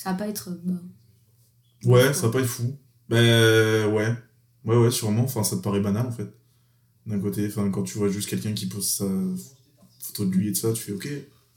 [0.01, 0.49] ça va pas être.
[0.49, 0.81] euh, bah,
[1.83, 2.77] Ouais, ça va pas être fou.
[3.09, 4.13] Ben ouais.
[4.65, 5.23] Ouais, ouais, sûrement.
[5.23, 6.29] Enfin, ça te paraît banal en fait.
[7.05, 9.05] D'un côté, enfin, quand tu vois juste quelqu'un qui pose sa
[9.99, 11.07] photo de lui et de ça, tu fais ok.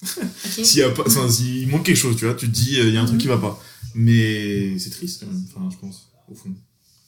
[0.45, 2.97] S'il y a pas, s'il manque quelque chose, tu vois, tu te dis, il y
[2.97, 3.61] a un truc qui va pas.
[3.95, 6.53] Mais c'est triste quand même, enfin, je pense, au fond.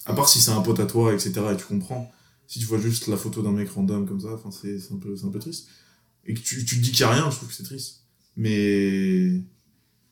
[0.06, 2.10] À part si c'est un pote à toi, etc., et tu comprends.
[2.46, 4.98] Si tu vois juste la photo d'un mec random comme ça, enfin, c'est c'est un,
[4.98, 5.66] peu- c'est un peu triste.
[6.26, 8.02] Et que tu, tu te dis qu'il y a rien, je trouve que c'est triste.
[8.36, 9.38] Mais.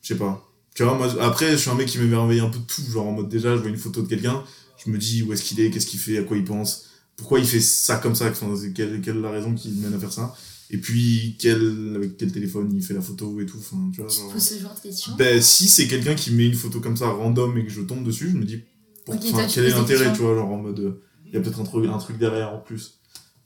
[0.01, 0.49] Je sais pas.
[0.75, 2.81] Tu vois, moi, après, je suis un mec qui m'émerveille un peu de tout.
[2.91, 4.43] Genre, en mode, déjà, je vois une photo de quelqu'un,
[4.83, 7.39] je me dis où est-ce qu'il est, qu'est-ce qu'il fait, à quoi il pense, pourquoi
[7.39, 8.31] il fait ça comme ça,
[8.73, 10.35] quelle, quelle est la raison qui mène à faire ça.
[10.71, 13.57] Et puis, quel, avec quel téléphone il fait la photo et tout.
[13.59, 15.13] Enfin, tu vois, genre- ce genre de questions.
[15.15, 18.03] ben, si c'est quelqu'un qui met une photo comme ça random et que je tombe
[18.03, 18.63] dessus, je me dis,
[19.05, 21.37] pour- Ok, enfin, toi, tu quel est l'intérêt, tu vois, genre en mode, il y
[21.37, 22.95] a peut-être un truc, un truc derrière en plus.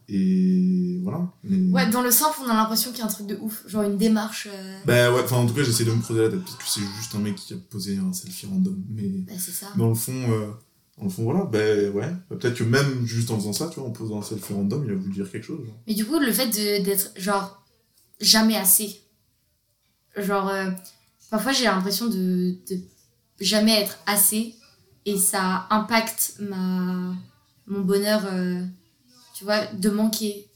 [0.10, 1.32] Et voilà.
[1.44, 1.72] Mais...
[1.74, 3.64] Ouais, dans le simple, on a l'impression qu'il y a un truc de ouf.
[3.68, 4.48] Genre une démarche.
[4.52, 6.64] euh, Bah ouais, enfin en tout cas, j'essaie de me creuser la tête, peut-être que
[6.66, 8.82] c'est juste un mec qui a posé un selfie random.
[8.90, 9.68] Mais Bah, c'est ça.
[9.76, 10.48] dans le fond, euh,
[10.98, 12.10] dans le fond, voilà, ben ouais.
[12.30, 14.84] Bah, peut-être que même juste en faisant ça, tu vois, en posant un selfie random,
[14.86, 15.66] il a voulu dire quelque chose.
[15.66, 15.76] genre.
[15.88, 17.62] Mais du coup, le fait d'être, genre,
[18.22, 19.02] jamais assez.
[20.16, 20.72] Genre, euh,
[21.30, 22.80] parfois j'ai l'impression de, de
[23.42, 24.56] jamais être assez.
[25.06, 27.14] Et ça impacte ma,
[27.68, 28.62] mon bonheur, euh,
[29.38, 30.48] tu vois, de manquer.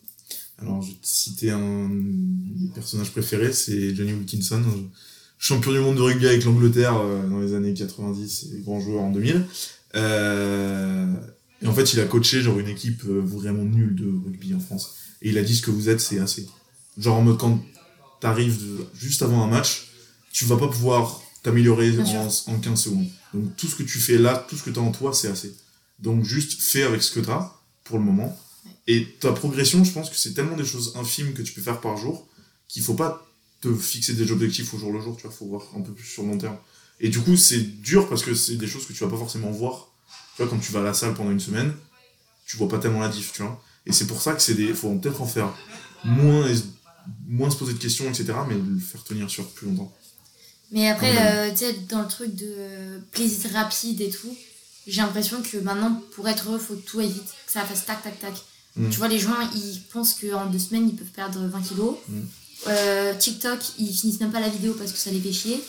[0.57, 4.63] Alors, je vais te citer un des personnages préférés, c'est Johnny Wilkinson,
[5.39, 9.01] champion du monde de rugby avec l'Angleterre euh, dans les années 90 et grand joueur
[9.03, 9.43] en 2000.
[9.95, 11.13] Euh,
[11.61, 14.59] et en fait, il a coaché genre une équipe euh, vraiment nulle de rugby en
[14.59, 14.95] France.
[15.21, 16.47] Et il a dit ce que vous êtes, c'est assez.
[16.97, 17.59] Genre en mode quand
[18.19, 19.87] t'arrives de- juste avant un match,
[20.31, 21.91] tu vas pas pouvoir t'améliorer
[22.47, 23.07] en 15 secondes.
[23.33, 25.55] Donc tout ce que tu fais là, tout ce que t'as en toi, c'est assez.
[25.99, 27.51] Donc juste fais avec ce que t'as
[27.83, 28.37] pour le moment.
[28.87, 31.79] Et ta progression, je pense que c'est tellement des choses infimes que tu peux faire
[31.81, 32.27] par jour
[32.67, 33.25] qu'il faut pas
[33.61, 36.05] te fixer des objectifs au jour le jour, tu vois, faut voir un peu plus
[36.07, 36.57] sur le long terme.
[36.99, 39.51] Et du coup, c'est dur parce que c'est des choses que tu vas pas forcément
[39.51, 39.89] voir.
[40.35, 41.73] Tu vois, quand tu vas à la salle pendant une semaine,
[42.45, 43.61] tu vois pas tellement la diff, tu vois.
[43.85, 44.73] Et c'est pour ça que c'est des.
[44.73, 45.53] faut peut-être en faire
[46.03, 46.55] moins, et-
[47.27, 49.91] moins se poser de questions, etc., mais le faire tenir sur plus longtemps.
[50.71, 54.35] Mais après, euh, tu sais, dans le truc de euh, plaisir rapide et tout,
[54.87, 57.85] j'ai l'impression que maintenant, pour être heureux, faut que tout aille vite, que ça fasse
[57.85, 58.33] tac, tac, tac.
[58.75, 58.89] Mm.
[58.89, 61.95] Tu vois, les gens, ils pensent qu'en deux semaines, ils peuvent perdre 20 kilos.
[62.07, 62.19] Mm.
[62.67, 65.61] Euh, TikTok, ils finissent même pas la vidéo parce que ça les fait chier.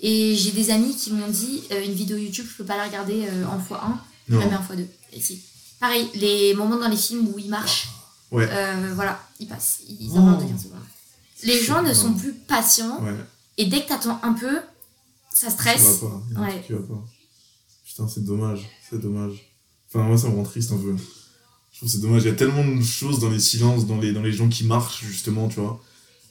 [0.00, 2.84] Et j'ai des amis qui m'ont dit, euh, une vidéo YouTube, je peux pas la
[2.86, 3.78] regarder euh, en x1,
[4.28, 4.56] je la mets Non.
[4.58, 4.86] en x2.
[5.12, 5.40] Et si.
[5.78, 7.88] Pareil, les moments dans les films où ils marchent,
[8.32, 8.48] Ouais.
[8.50, 10.18] euh, voilà, ils passent, ils Oh.
[10.18, 10.78] inventent de 15 secondes.
[11.44, 13.14] Les gens ne sont plus patients, Ouais.
[13.58, 14.56] et dès que t'attends un peu,
[15.32, 16.00] ça Ça stresse.
[16.02, 16.22] va pas.
[16.30, 16.50] Il y a un Ouais.
[16.52, 17.04] truc qui va pas.
[17.84, 18.68] Putain, c'est dommage.
[18.90, 19.52] C'est dommage.
[19.88, 20.96] Enfin, moi, ça me rend triste un peu.
[21.72, 22.22] Je trouve c'est dommage.
[22.22, 24.64] Il y a tellement de choses dans les silences, dans les, dans les gens qui
[24.64, 25.82] marchent, justement, tu vois.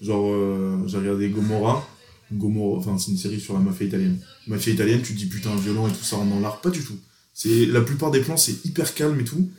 [0.01, 1.87] Genre, euh, j'ai regardé Gomorra.
[2.31, 4.19] Gomorra, enfin, c'est une série sur la mafia italienne.
[4.47, 6.61] Mafia italienne, tu te dis putain, violent et tout ça rentre dans l'art.
[6.61, 6.97] Pas du tout.
[7.33, 9.49] C'est, la plupart des plans, c'est hyper calme et tout.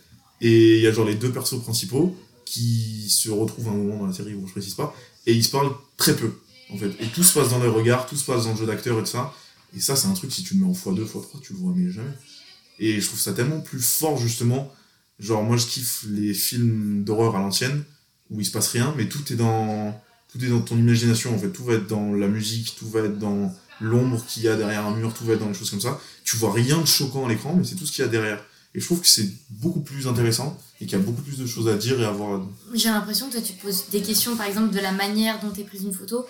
[0.41, 3.99] Et il y a genre les deux persos principaux qui se retrouvent à un moment
[3.99, 4.95] dans la série où je précise pas.
[5.27, 6.33] Et ils se parlent très peu,
[6.71, 6.91] en fait.
[7.01, 9.03] Et tout se passe dans les regards, tout se passe dans le jeu d'acteur et
[9.03, 9.33] tout ça.
[9.77, 11.73] Et ça, c'est un truc, si tu le mets en x2, x3, tu le vois
[11.75, 12.13] mais jamais.
[12.79, 14.73] Et je trouve ça tellement plus fort, justement.
[15.23, 17.85] Genre, moi, je kiffe les films d'horreur à l'ancienne,
[18.31, 19.99] où il se passe rien, mais tout est dans
[20.33, 21.51] tout est dans ton imagination, en fait.
[21.51, 24.87] Tout va être dans la musique, tout va être dans l'ombre qu'il y a derrière
[24.87, 26.01] un mur, tout va être dans des choses comme ça.
[26.25, 28.43] Tu vois rien de choquant à l'écran, mais c'est tout ce qu'il y a derrière.
[28.75, 31.47] Et je trouve que c'est beaucoup plus intéressant, et qu'il y a beaucoup plus de
[31.47, 32.41] choses à dire et à voir.
[32.75, 35.53] J'ai l'impression que toi, tu te poses des questions, par exemple, de la manière dont
[35.53, 36.25] est prise une photo,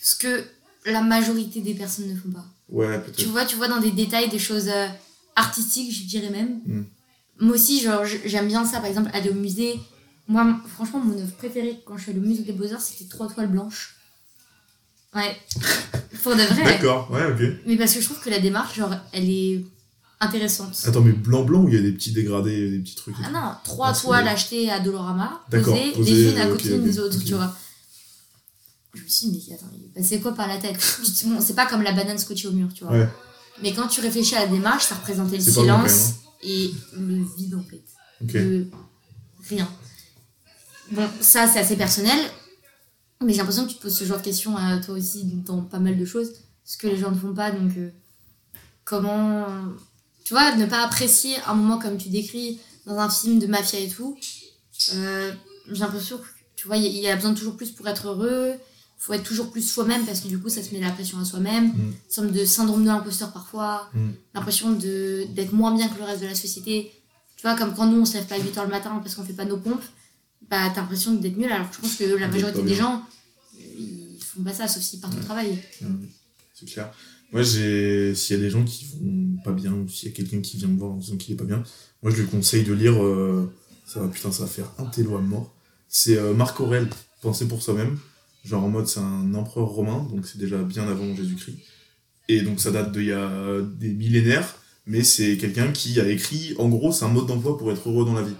[0.00, 0.44] ce que
[0.84, 2.44] la majorité des personnes ne font pas.
[2.68, 3.30] Ouais, Tu peut-être.
[3.30, 4.86] vois, tu vois dans des détails des choses euh,
[5.34, 6.60] artistiques, je dirais même.
[6.66, 6.82] Mm.
[7.38, 9.78] Moi aussi, genre, j'aime bien ça, par exemple, aller au musée.
[10.28, 13.28] Moi, franchement, mon œuvre préférée quand je suis allée au musée des Beaux-Arts, c'était Trois
[13.28, 13.96] toiles blanches.
[15.14, 15.36] Ouais.
[16.22, 16.64] Pour de vrai.
[16.64, 17.60] D'accord, ouais, ok.
[17.66, 19.64] Mais parce que je trouve que la démarche, genre, elle est
[20.20, 20.76] intéressante.
[20.86, 23.52] Attends, mais blanc-blanc, où il y a des petits dégradés, des petits trucs Ah non,
[23.64, 27.54] trois c'est toiles achetées à Dolorama, posées, les unes à côté des autres, tu vois.
[28.94, 30.76] Je me suis dit, mais attends, il est passé quoi par la tête?
[31.26, 32.94] Bon, c'est pas comme la banane scotchée au mur, tu vois.
[32.94, 33.08] Ouais.
[33.62, 37.54] Mais quand tu réfléchis à la démarche, ça représentait le C'est silence et le vide
[37.54, 37.82] en fait.
[38.22, 38.32] Ok.
[38.34, 38.66] Le
[39.48, 39.68] rien.
[40.92, 42.18] Bon, ça c'est assez personnel,
[43.22, 45.62] mais j'ai l'impression que tu te poses ce genre de questions à toi aussi dans
[45.62, 46.32] pas mal de choses,
[46.64, 47.90] ce que les gens ne font pas, donc euh,
[48.84, 49.46] comment.
[50.24, 53.78] Tu vois, ne pas apprécier un moment comme tu décris dans un film de mafia
[53.78, 54.18] et tout,
[54.94, 55.32] euh,
[55.70, 56.24] j'ai l'impression que
[56.56, 58.54] tu vois, il y, y a besoin de toujours plus pour être heureux,
[59.06, 61.24] faut être toujours plus soi-même parce que du coup ça se met la pression à
[61.24, 61.92] soi-même, Mm.
[62.08, 64.08] sorte de syndrome de l'imposteur parfois, Mm.
[64.34, 66.90] l'impression de d'être moins bien que le reste de la société
[67.38, 69.22] Tu vois, comme quand nous, on se lève pas à 8h le matin parce qu'on
[69.22, 69.84] fait pas nos pompes,
[70.50, 73.02] bah t'as l'impression d'être nul, alors que je pense que la majorité des gens,
[73.78, 75.58] ils font pas ça, sauf s'ils partent au travail.
[76.54, 76.90] C'est clair.
[77.32, 80.14] Moi, j'ai, s'il y a des gens qui vont pas bien, ou s'il y a
[80.14, 81.62] quelqu'un qui vient me voir en disant qu'il est pas bien,
[82.02, 83.52] moi, je lui conseille de lire, euh,
[83.86, 85.52] ça va, putain, ça va faire un télo à mort.
[85.88, 86.88] C'est euh, Marc Aurèle,
[87.20, 87.98] Penser pour soi-même.
[88.46, 91.58] Genre en mode, c'est un empereur romain, donc c'est déjà bien avant Jésus-Christ.
[92.28, 94.56] Et donc, ça date d'il y a des millénaires,
[94.86, 98.04] mais c'est quelqu'un qui a écrit, en gros, c'est un mode d'emploi pour être heureux
[98.04, 98.36] dans la vie.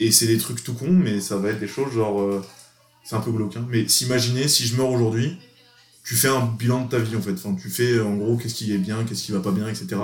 [0.00, 2.44] Et c'est des trucs tout cons, mais ça va être des choses genre, euh,
[3.04, 3.66] c'est un peu glauque, hein.
[3.70, 5.38] Mais s'imaginer, si je meurs aujourd'hui,
[6.04, 7.32] tu fais un bilan de ta vie en fait.
[7.32, 9.96] Enfin, tu fais en gros qu'est-ce qui est bien, qu'est-ce qui va pas bien, etc.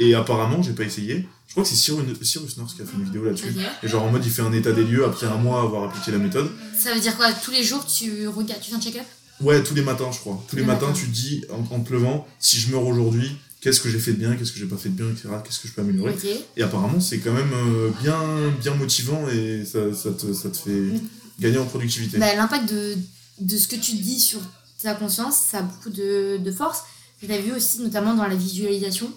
[0.00, 1.26] Et apparemment, j'ai pas essayé.
[1.46, 3.54] Je crois que c'est Cyrus, Cyrus North qui a fait une vidéo là-dessus.
[3.82, 6.10] Et genre en mode, il fait un état des lieux après un mois avoir appliqué
[6.10, 6.50] la méthode.
[6.78, 7.32] Ça veut dire quoi?
[7.32, 9.04] Tous les jours, tu regardes, tu fais un check-up?
[9.40, 10.42] Ouais, tous les matins, je crois.
[10.48, 10.98] Tous les Les matins, matins.
[10.98, 13.30] tu te dis en, en te levant, si je meurs aujourd'hui,
[13.60, 15.28] qu'est-ce que j'ai fait de bien, qu'est-ce que j'ai pas fait de bien, etc.
[15.44, 16.14] Qu'est-ce que je peux améliorer?
[16.56, 18.18] Et apparemment, c'est quand même euh, bien,
[18.60, 21.00] bien motivant et ça, ça, te, ça te fait
[21.40, 22.18] gagner en productivité.
[22.18, 22.96] Bah, L'impact de,
[23.40, 24.40] de ce que tu dis sur
[24.82, 26.80] ta conscience, ça a beaucoup de, de force.
[27.22, 29.10] Je l'ai vu aussi notamment dans la visualisation.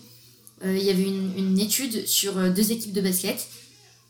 [0.65, 3.47] Euh, Il y avait une, une étude sur euh, deux équipes de basket.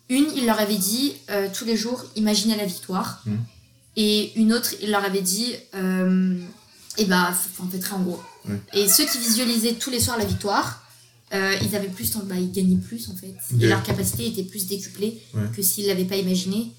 [0.09, 3.21] Une, il leur avait dit euh, tous les jours, imaginez la victoire.
[3.25, 3.37] Mhm.
[3.97, 5.53] Et une autre, il leur avait dit,
[6.97, 8.21] et bah, f- en fait, très en gros.
[8.47, 8.59] Ouais.
[8.73, 10.81] Et ceux qui visualisaient tous les soirs la victoire,
[11.33, 13.35] euh, ils avaient plus, bah, ils gagnaient plus en fait.
[13.59, 15.43] Et leur capacité était plus décuplée Ouais.
[15.55, 16.71] que s'ils l'avaient pas imaginé.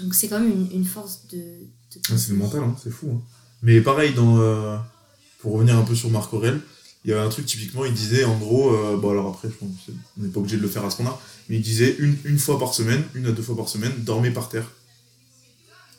[0.00, 1.36] Donc c'est quand même une, une force de.
[1.38, 3.08] de Ouais, c'est le mental, hein, c'est fou.
[3.14, 3.20] hein.
[3.62, 4.76] Mais pareil, dans, euh,
[5.40, 6.60] pour revenir un peu sur Marc Aurèle,
[7.04, 9.54] il y avait un truc typiquement, il disait en gros, euh, bon alors après, je
[9.54, 9.70] pense
[10.18, 12.38] on n'est pas obligé de le faire à ce point-là, mais il disait une, une
[12.38, 14.70] fois par semaine, une à deux fois par semaine, dormez par terre.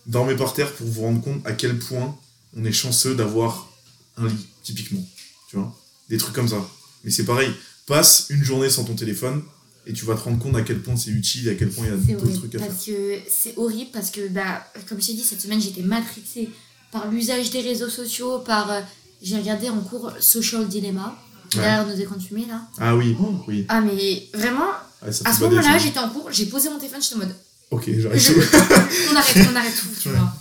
[0.05, 2.17] Dormez par terre pour vous rendre compte à quel point
[2.55, 3.71] on est chanceux d'avoir
[4.17, 5.05] un lit, typiquement.
[5.49, 5.75] Tu vois?
[6.09, 6.67] Des trucs comme ça.
[7.03, 7.51] Mais c'est pareil,
[7.85, 9.41] passe une journée sans ton téléphone
[9.85, 11.85] et tu vas te rendre compte à quel point c'est utile et à quel point
[11.85, 12.67] il y a d'autres trucs à faire.
[12.67, 16.49] Parce que c'est horrible parce que, bah, comme je t'ai dit, cette semaine j'étais matrixée
[16.91, 18.83] par l'usage des réseaux sociaux, par.
[19.21, 21.15] J'ai regardé en cours Social Dilemma,
[21.55, 21.61] Ouais.
[21.61, 22.61] derrière nos fumée là.
[22.79, 23.15] Ah oui,
[23.47, 23.65] oui.
[23.69, 24.67] Ah, mais vraiment,
[25.01, 27.35] Ouais, ça à ce moment-là, j'étais en cours, j'ai posé mon téléphone, j'étais en mode.
[27.71, 28.21] Ok, j'arrive.
[28.21, 28.33] Je-
[29.11, 30.15] on arrête, on arrête tout, tu Ouais.
[30.15, 30.33] vois.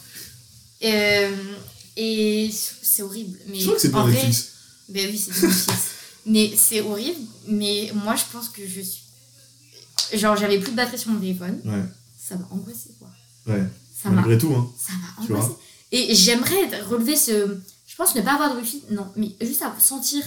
[0.85, 1.37] Euh,
[1.97, 2.51] et
[2.83, 3.39] c'est horrible.
[3.49, 4.49] Mais Je crois que c'est bien vrai- Netflix.
[4.89, 5.79] Ben oui, c'est bien Netflix.
[6.27, 7.21] mais c'est horrible.
[7.49, 9.03] Mais moi, je pense que je suis.
[10.15, 11.61] Genre, j'avais plus de batterie sur mon téléphone.
[11.65, 11.83] Ouais,
[12.19, 13.09] Ça m'a angoissé, quoi.
[13.55, 13.63] ouais.
[14.03, 14.71] Ça Malgré tout, hein.
[14.79, 15.53] ça m'a angoissé.
[15.91, 17.59] Et j'aimerais relever ce.
[17.99, 20.23] Je pense ne pas avoir de wifi, non, mais juste à sentir.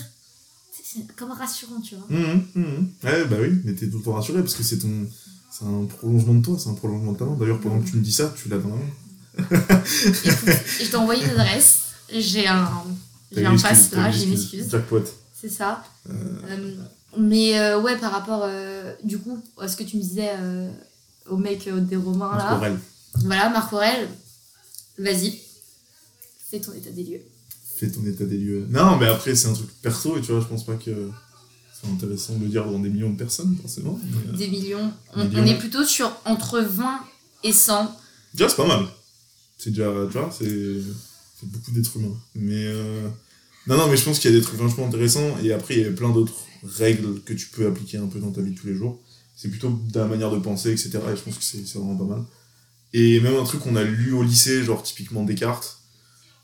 [0.84, 2.06] C'est comme rassurant, tu vois.
[2.10, 2.90] Mhm, mhm.
[3.02, 5.08] Ouais, bah oui, mais t'es tout le temps rassuré parce que c'est ton.
[5.50, 7.38] C'est un prolongement de toi, c'est un prolongement de ta main.
[7.40, 9.84] D'ailleurs, pendant que tu me dis ça, tu l'as dans la main.
[9.86, 11.84] Je t'ai envoyé une adresse.
[12.14, 12.70] J'ai un.
[13.32, 14.70] J'ai un pass là, j'ai une excuse.
[14.70, 15.04] Jackpot.
[15.34, 15.82] C'est ça.
[16.10, 16.14] Euh,
[16.50, 16.76] Euh,
[17.18, 18.50] mais euh, ouais, par rapport,
[19.06, 20.32] du coup, à ce que tu me disais
[21.30, 22.58] au mec des Romains Marc là.
[22.58, 22.80] Aurèle.
[23.24, 24.10] Voilà, Marc Aurèle,
[24.98, 25.40] vas-y,
[26.50, 27.22] fais ton état des lieux.
[27.82, 28.68] Fais ton état des lieux.
[28.70, 31.10] Non, mais après, c'est un truc perso et tu vois, je pense pas que
[31.74, 34.00] c'est intéressant de le dire devant des millions de personnes, forcément.
[34.04, 34.94] mais, euh, Des millions.
[35.16, 35.42] On, Millions.
[35.42, 37.00] on est plutôt sur entre 20
[37.44, 37.92] et 100.
[38.36, 38.86] Déjà, c'est pas mal.
[39.58, 40.46] C'est déjà, tu vois, c'est
[41.40, 42.16] c'est beaucoup d'êtres humains.
[42.36, 43.08] Mais euh,
[43.66, 45.36] non, non, mais je pense qu'il y a des trucs vachement intéressants.
[45.44, 48.30] Et après, il y a plein d'autres règles que tu peux appliquer un peu dans
[48.32, 49.02] ta vie de tous les jours.
[49.36, 51.00] C'est plutôt la manière de penser, etc.
[51.12, 52.24] Et je pense que c'est c'est vraiment pas mal.
[52.94, 55.80] Et même un truc qu'on a lu au lycée, genre typiquement Descartes.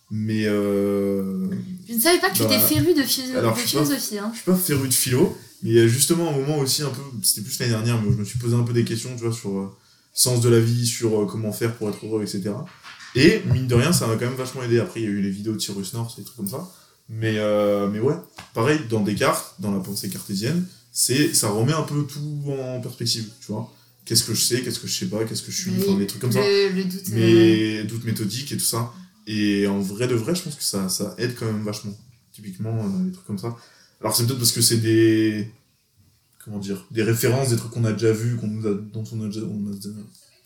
[0.09, 1.49] Mais euh,
[1.89, 3.77] Je ne savais pas que tu Bah, étais féru de, philo- alors, de je sais
[3.77, 3.83] pas.
[3.85, 4.17] philosophie.
[4.19, 4.29] Hein.
[4.33, 6.89] je suis pas féru de philo, mais il y a justement un moment aussi un
[6.89, 9.09] peu, c'était plus l'année dernière, mais où je me suis posé un peu des questions,
[9.17, 9.75] tu vois, sur euh,
[10.13, 12.51] sens de la vie, sur euh, comment faire pour être heureux, etc.
[13.15, 14.79] Et mine de rien, ça m'a quand même vachement aidé.
[14.79, 16.69] Après, il y a eu les vidéos de Cyrus North, des trucs comme ça.
[17.09, 18.15] Mais, euh, mais ouais,
[18.53, 23.25] pareil, dans Descartes, dans la pensée cartésienne, c'est, ça remet un peu tout en perspective,
[23.41, 23.73] tu vois.
[24.05, 25.97] Qu'est-ce que je sais, qu'est-ce que je sais pas, qu'est-ce que je suis, Oui, enfin,
[25.97, 27.03] des trucs comme ça le, doute.
[27.09, 28.93] euh, mais doute méthodique et tout ça.
[29.27, 31.95] Et en vrai de vrai, je pense que ça, ça aide quand même vachement.
[32.31, 33.55] Typiquement, euh, des trucs comme ça.
[34.01, 35.51] Alors c'est peut-être parce que c'est des.
[36.43, 39.23] Comment dire Des références, des trucs qu'on a déjà vus, qu'on nous a, dont on
[39.23, 39.41] a déjà.
[39.41, 39.75] On a,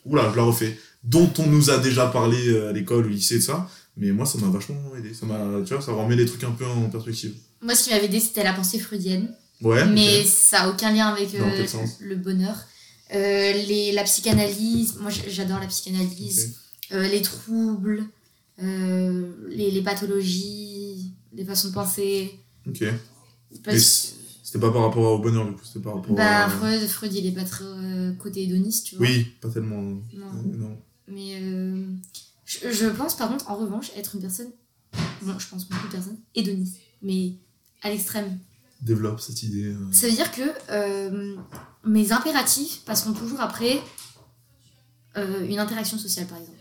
[0.05, 0.77] oula, je la refais.
[1.03, 3.69] Dont on nous a déjà parlé euh, à l'école, au lycée, et ça.
[3.97, 5.13] Mais moi, ça m'a vachement aidé.
[5.13, 7.33] Ça m'a, tu vois, ça remet les trucs un peu en perspective.
[7.61, 9.35] Moi, ce qui m'avait aidé, c'était la pensée freudienne.
[9.61, 9.85] Ouais.
[9.85, 11.65] mais ça n'a aucun lien avec euh,
[11.99, 12.55] le bonheur.
[13.13, 16.55] Euh, les, la psychanalyse, moi j'adore la psychanalyse.
[16.91, 18.05] Euh, les troubles,
[18.61, 22.39] euh, les, les pathologies, les façons de penser.
[22.67, 22.83] Ok.
[23.63, 26.49] Parce c'était pas par rapport au bonheur, du coup, c'était par rapport bah, à.
[26.49, 29.07] Freud, Freud, il est pas très euh, côté hédoniste, tu vois.
[29.07, 29.81] Oui, pas tellement.
[29.81, 30.01] Non.
[30.13, 30.77] euh, non.
[31.07, 31.41] Mais
[32.45, 34.51] je, je pense par contre, en revanche, être une personne,
[35.21, 37.35] bon, je pense beaucoup de personnes, hédoniste, mais
[37.81, 38.39] à l'extrême.
[38.81, 39.73] Développe cette idée.
[39.91, 41.35] Ça veut dire que
[41.85, 43.79] mes impératifs passeront toujours après
[45.15, 46.57] une interaction sociale, par exemple.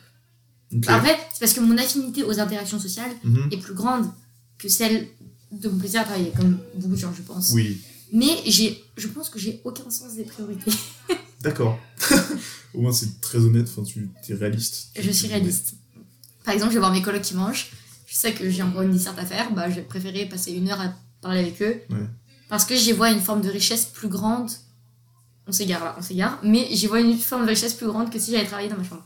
[0.74, 0.84] Ok.
[0.88, 3.48] Après, c'est parce que mon affinité aux interactions sociales Mhm.
[3.52, 4.06] est plus grande
[4.58, 5.08] que celle
[5.52, 7.50] de mon plaisir à travailler, comme beaucoup de gens, je pense.
[7.52, 7.80] Oui,
[8.12, 10.70] Mais je pense que j'ai aucun sens des priorités.
[11.40, 11.78] d'accord.
[12.74, 14.90] Au moins, c'est très honnête, enfin, tu es réaliste.
[15.00, 15.74] Je suis réaliste.
[16.44, 17.70] Par exemple, je vais voir mes colocs qui mangent.
[18.06, 19.52] Je sais que j'ai encore une disserte à faire.
[19.52, 21.80] Bah, j'ai préféré passer une heure à parler avec eux.
[21.90, 22.06] Ouais.
[22.48, 24.50] Parce que j'y vois une forme de richesse plus grande.
[25.50, 26.38] On s'égare là, on s'égare.
[26.44, 28.84] Mais j'y vois une forme de richesse plus grande que si j'avais travaillé dans ma
[28.84, 29.04] chambre.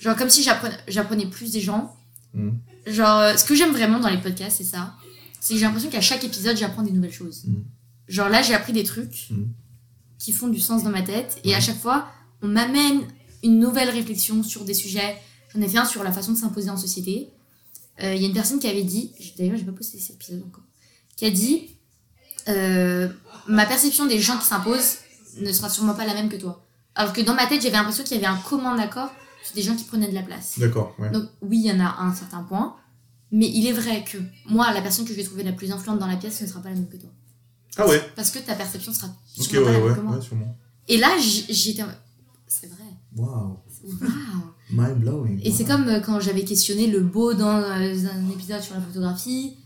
[0.00, 1.94] Genre, comme si j'apprenais, plus des gens.
[2.34, 2.58] Mhm.
[2.88, 4.94] Genre, euh, ce que j'aime vraiment dans les podcasts, c'est ça.
[5.40, 7.44] C'est que j'ai l'impression qu'à chaque épisode, j'apprends des nouvelles choses.
[7.46, 7.64] Mhm.
[8.08, 9.48] Genre là, j'ai appris des trucs Mhm.
[10.18, 11.38] qui font du sens dans ma tête.
[11.44, 12.08] Et à chaque fois,
[12.42, 13.02] on m'amène
[13.44, 15.16] une nouvelle réflexion sur des sujets.
[15.54, 17.28] J'en ai fait un sur la façon de s'imposer en société.
[18.02, 20.42] Euh, Il y a une personne qui avait dit, d'ailleurs, j'ai pas posté cet épisode
[20.44, 20.64] encore,
[21.16, 21.68] qui a dit
[22.48, 23.08] euh,
[23.46, 24.96] Ma perception des gens qui s'imposent
[25.40, 26.64] ne sera sûrement pas la même que toi.
[26.94, 29.10] Alors que dans ma tête, j'avais l'impression qu'il y avait un commun accord
[29.42, 30.58] sur des gens qui prenaient de la place.
[30.58, 31.10] D'accord, ouais.
[31.10, 32.76] Donc oui, il y en a à un certain point,
[33.32, 34.18] mais il est vrai que
[34.48, 36.60] moi, la personne que je vais trouver la plus influente dans la pièce ne sera
[36.60, 37.10] pas la même que toi.
[37.76, 40.00] Ah ouais Parce que ta perception sera Ok, sûrement pas ouais, la même ouais, que
[40.00, 40.20] moi.
[40.20, 40.56] sûrement.
[40.86, 41.82] Et là, j'étais...
[42.46, 42.84] C'est vrai.
[43.16, 43.58] Waouh.
[43.84, 44.08] Waouh.
[44.70, 45.40] Mind blowing.
[45.42, 48.80] Et c'est comme euh, quand j'avais questionné le beau dans euh, un épisode sur la
[48.80, 49.56] photographie,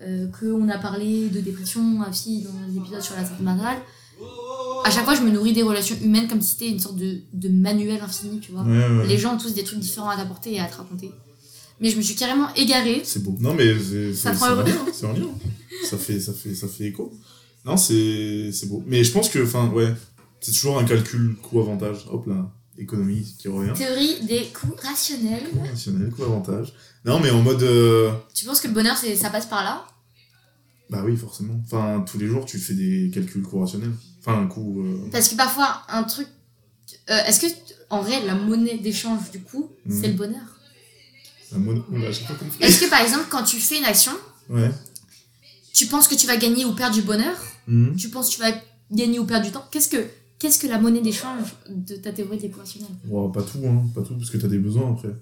[0.00, 3.78] euh, qu'on a parlé de dépression aussi dans l'épisode sur la santé mentale.
[4.84, 7.20] À chaque fois, je me nourris des relations humaines comme si c'était une sorte de,
[7.32, 8.62] de manuel infini, tu vois.
[8.62, 9.06] Ouais, ouais.
[9.06, 11.10] Les gens ont tous des trucs différents à t'apporter et à te raconter.
[11.80, 13.02] Mais je me suis carrément égarée.
[13.04, 13.36] C'est beau.
[13.40, 13.72] Non, mais
[14.14, 15.28] c'est en lien, c'est en lien.
[15.88, 17.12] Ça fait, ça fait, ça fait écho.
[17.64, 18.82] Non, c'est beau.
[18.86, 19.92] Mais je pense que, enfin, ouais,
[20.40, 22.06] c'est toujours un calcul coût-avantage.
[22.10, 23.72] Hop là, économie qui revient.
[23.74, 25.44] Théorie des coûts rationnels.
[25.50, 26.74] Coût rationnel, coût-avantage.
[27.04, 27.62] Non, mais en mode.
[27.62, 29.84] euh, Tu penses que le bonheur, ça passe par là?
[30.90, 31.60] Bah oui, forcément.
[31.64, 33.92] Enfin, tous les jours, tu fais des calculs coût rationnels.
[34.20, 34.82] Enfin, un coût.
[34.82, 36.26] euh, Parce que parfois, un truc.
[37.10, 37.46] euh, est-ce que,
[37.90, 40.00] en vrai, la monnaie d'échange, du coup, Mhm.
[40.00, 40.42] c'est le bonheur?
[41.52, 41.80] La monnaie.
[42.60, 44.12] Est-ce que, par exemple, quand tu fais une action,
[44.50, 44.70] Ouais.
[45.72, 47.36] tu penses que tu vas gagner ou perdre du bonheur?
[47.66, 47.96] Mhm.
[47.96, 48.52] Tu penses que tu vas
[48.92, 49.64] gagner ou perdre du temps?
[49.70, 50.04] Qu'est-ce que,
[50.38, 52.38] qu'est-ce que la monnaie d'échange de ta théorie
[53.04, 53.86] Bon, pas tout, hein.
[53.94, 55.14] Pas tout, parce que t'as des besoins après.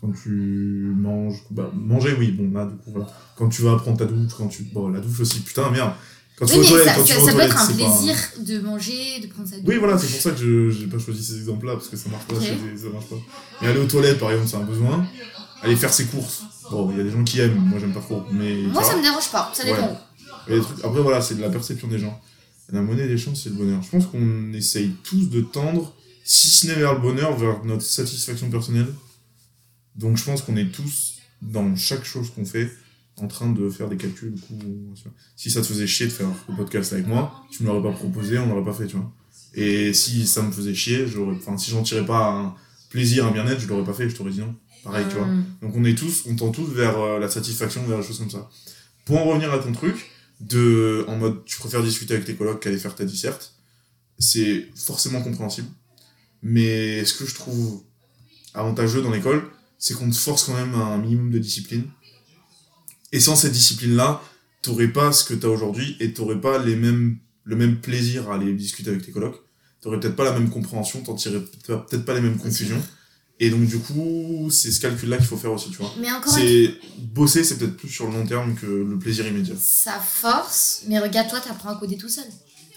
[0.00, 1.42] Quand tu manges.
[1.50, 3.06] Bah, manger, oui, bon, là, du coup, voilà.
[3.36, 4.62] Quand tu vas prendre ta douche, quand tu.
[4.64, 5.92] Bon, la douche aussi, putain, merde.
[6.40, 9.20] Quand Oui, mais ça, quand ça- ça peut être un c'est pas- plaisir de manger,
[9.20, 9.64] de prendre sa douche.
[9.68, 12.08] Oui, voilà, c'est pour ça que je j'ai pas choisi ces exemples-là, parce que ça
[12.08, 13.16] marche pas, ça marche pas.
[13.60, 15.06] Mais aller aux toilettes, par exemple, c'est un besoin.
[15.62, 16.40] Aller faire ses courses.
[16.70, 18.22] Bon, il y a des gens qui aiment, moi j'aime pas trop.
[18.32, 20.00] Mais Moi, ça me dérange pas, ça dépend.
[20.48, 20.58] Ouais.
[20.60, 22.18] trucs- Après, voilà, c'est de la perception des gens.
[22.72, 23.82] La monnaie des chances, c'est le bonheur.
[23.82, 25.92] Je pense qu'on essaye tous de tendre,
[26.24, 28.86] si ce n'est vers le bonheur, vers notre satisfaction personnelle.
[29.96, 32.70] Donc je pense qu'on est tous, dans chaque chose qu'on fait,
[33.22, 34.32] en train de faire des calculs.
[34.32, 34.58] Du coup,
[35.36, 37.96] si ça te faisait chier de faire le podcast avec moi, tu me l'aurais pas
[37.96, 39.12] proposé, on l'aurait pas fait, tu vois.
[39.54, 42.54] Et si ça me faisait chier, j'aurais, enfin, si j'en tirais pas un
[42.88, 44.54] plaisir, un bien-être, je l'aurais pas fait, je t'aurais dit non.
[44.84, 45.26] Pareil, tu vois.
[45.26, 45.44] Hum.
[45.60, 48.30] Donc on est tous, on tend tous vers euh, la satisfaction, vers des choses comme
[48.30, 48.48] ça.
[49.04, 52.60] Pour en revenir à ton truc, de, en mode, tu préfères discuter avec tes colocs
[52.60, 53.54] qu'aller faire ta disserte,
[54.18, 55.68] c'est forcément compréhensible.
[56.42, 57.82] Mais ce que je trouve
[58.54, 61.84] avantageux dans l'école, c'est qu'on te force quand même à un minimum de discipline.
[63.12, 64.22] Et sans cette discipline-là,
[64.62, 68.34] t'aurais pas ce que t'as aujourd'hui et t'aurais pas les mêmes, le même plaisir à
[68.36, 69.40] aller discuter avec tes colocs.
[69.80, 72.80] T'aurais peut-être pas la même compréhension, t'en tirerais peut-être pas les mêmes confusions.
[73.42, 75.90] Et donc, du coup, c'est ce calcul-là qu'il faut faire aussi, tu vois.
[75.98, 79.26] Mais encore une C'est bosser, c'est peut-être plus sur le long terme que le plaisir
[79.26, 79.54] immédiat.
[79.58, 82.26] ça force, mais regarde, toi, t'apprends à coder tout seul.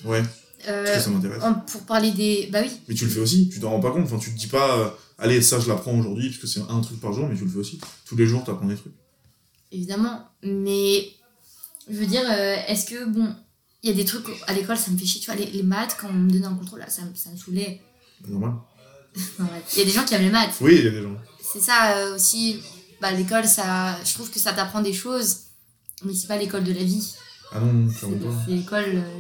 [0.06, 0.24] Ouais,
[0.70, 1.44] Euh, parce que ça m'intéresse.
[1.70, 2.48] pour parler des.
[2.50, 4.06] Bah oui, Mais tu le fais aussi, tu t'en rends pas compte.
[4.06, 6.80] Enfin, tu te dis pas, euh, allez, ça je l'apprends aujourd'hui, parce que c'est un
[6.80, 7.82] truc par jour, mais tu le fais aussi.
[8.06, 8.94] Tous les jours, t'apprends des trucs.
[9.74, 10.28] Évidemment.
[10.44, 11.08] Mais
[11.90, 13.34] je veux dire, euh, est-ce que, bon,
[13.84, 15.20] il y a des trucs à l'école, ça me fait chier.
[15.20, 17.30] Tu vois, les, les maths, quand on me donnait un contrôle, là, ça, me- ça
[17.32, 17.82] me saoulait.
[18.28, 18.54] Normal.
[19.40, 19.46] Non.
[19.74, 20.56] Il y a des gens qui aiment les maths.
[20.62, 21.16] Oui, il y a des gens.
[21.42, 22.60] C'est ça euh, aussi.
[23.02, 25.38] Bah, l'école, ça, je trouve que ça t'apprend des choses,
[26.04, 27.14] mais c'est pas l'école de la vie.
[27.52, 28.42] Ah non, C'est clairement pas.
[28.48, 28.86] c'est l'école.
[28.96, 29.20] euh,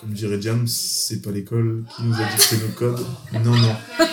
[0.00, 3.04] Comme dirait Jam, c'est pas l'école qui nous a dicté nos codes.
[3.32, 3.76] Non, non.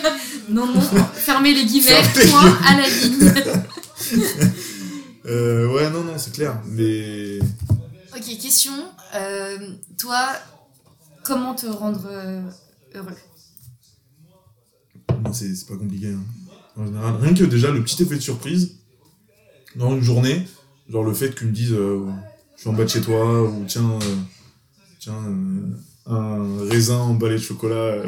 [0.49, 0.81] Non, non,
[1.13, 3.33] fermez les guillemets, point à la ligne.
[5.25, 6.61] Euh, ouais, non, non, c'est clair.
[6.65, 7.39] Mais.
[8.15, 8.73] ok, question.
[9.15, 9.57] euh,
[9.97, 10.29] toi,
[11.23, 12.41] comment te rendre euh,
[12.95, 13.15] heureux?
[15.23, 16.07] Non, c'est c'est pas compliqué.
[16.13, 16.23] hein.
[16.75, 18.77] En général, rien que déjà le petit effet de surprise
[19.75, 20.47] dans une journée,
[20.89, 22.05] genre le fait qu'ils me disent euh,
[22.55, 24.15] je suis en bas de chez toi, ou tiens, euh,
[24.99, 25.19] tiens
[26.07, 28.03] un raisin emballé de chocolat,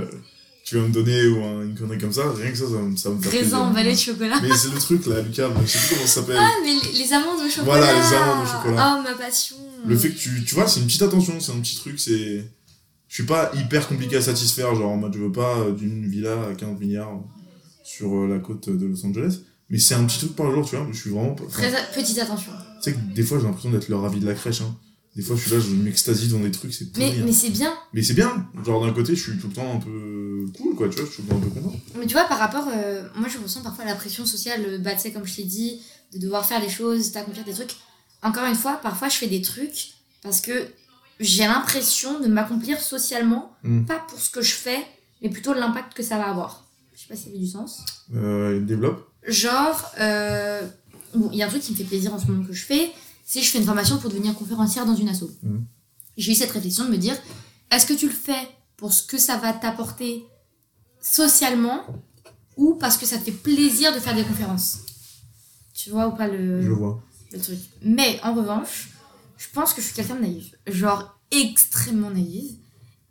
[0.74, 2.95] tu vas me donner, ou un- une connerie comme ça, rien que ça, ça, me-
[2.97, 4.39] ça me fait Raisin emballé de chocolat.
[4.41, 6.38] Mais c'est le truc là, Lucas, je sais plus comment ça s'appelle.
[6.39, 8.97] Ah, mais les, amandes au chocolat Voilà, les amandes au chocolat.
[8.99, 9.55] Oh, ma passion
[9.86, 12.43] Le fait que tu, tu vois, c'est une petite attention, c'est un petit truc, c'est.
[13.07, 16.07] Je suis pas hyper compliqué à satisfaire, genre en mode je veux pas euh, d'une
[16.09, 17.21] villa à 15 milliards
[17.84, 20.76] sur euh, la côte de Los Angeles, mais c'est un petit truc par jour, tu
[20.76, 21.36] vois, je suis vraiment.
[21.51, 22.51] Très petite attention.
[22.82, 24.76] Tu sais que des fois j'ai l'impression d'être le ravi de la crèche, hein.
[25.16, 27.24] Des fois je suis là, je m'extasie devant des trucs, c'est Mais, hein.
[27.26, 27.74] mais c'est bien.
[27.93, 30.89] Mais c'est bien, genre d'un côté je suis tout le temps un peu cool, quoi,
[30.89, 31.76] tu vois, je suis tout le temps un peu content.
[31.99, 32.68] Mais tu vois, par rapport.
[32.76, 35.82] euh, moi, je ressens parfois la pression sociale, bah, tu sais, comme je t'ai dit,
[36.14, 37.76] de devoir faire des choses, d'accomplir des trucs.
[38.24, 39.91] Encore une fois, parfois, je fais des trucs
[40.24, 40.68] parce que
[41.20, 43.86] j'ai l'impression de m'accomplir socialement, Mm.
[43.86, 44.80] pas pour ce que je fais,
[45.22, 46.66] mais plutôt l'impact que ça va avoir.
[46.95, 47.82] Je sais pas si ça fait du sens.
[48.16, 49.07] Euh, développe.
[49.28, 50.61] Genre, euh,
[51.16, 52.64] bon, il y a un truc qui me fait plaisir en ce moment que je
[52.66, 52.91] fais,
[53.34, 55.25] c'est je fais une formation pour devenir conférencière dans une asso.
[55.41, 55.65] Mhm.
[56.17, 57.15] J'ai eu cette réflexion de me dire,
[57.71, 60.23] est-ce que tu le fais pour ce que ça va t'apporter
[61.01, 61.81] socialement
[62.57, 64.79] ou parce que ça te fait plaisir de faire des conférences?
[65.73, 67.01] Tu vois ou pas le, Je vois.
[67.31, 67.57] le truc?
[67.81, 68.89] Mais en revanche,
[69.38, 70.53] je pense que je suis quelqu'un de naïf.
[70.67, 72.51] Genre extrêmement naïve.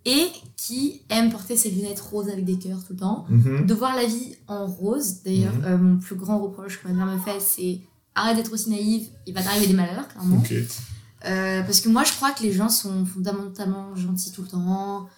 [0.05, 3.67] Et qui aime porter ses lunettes roses avec des cœurs tout le temps Mhm.
[3.67, 5.23] de voir la vie en rose.
[5.25, 5.65] D'ailleurs, Mhm.
[5.65, 7.81] euh, mon plus grand reproche que ma mère me fait, c'est
[8.15, 10.43] arrête d'être aussi naïve, il va t'arriver des malheurs, clairement.
[11.25, 15.09] Euh, parce que moi, je crois que les gens sont fondamentalement gentils tout le temps.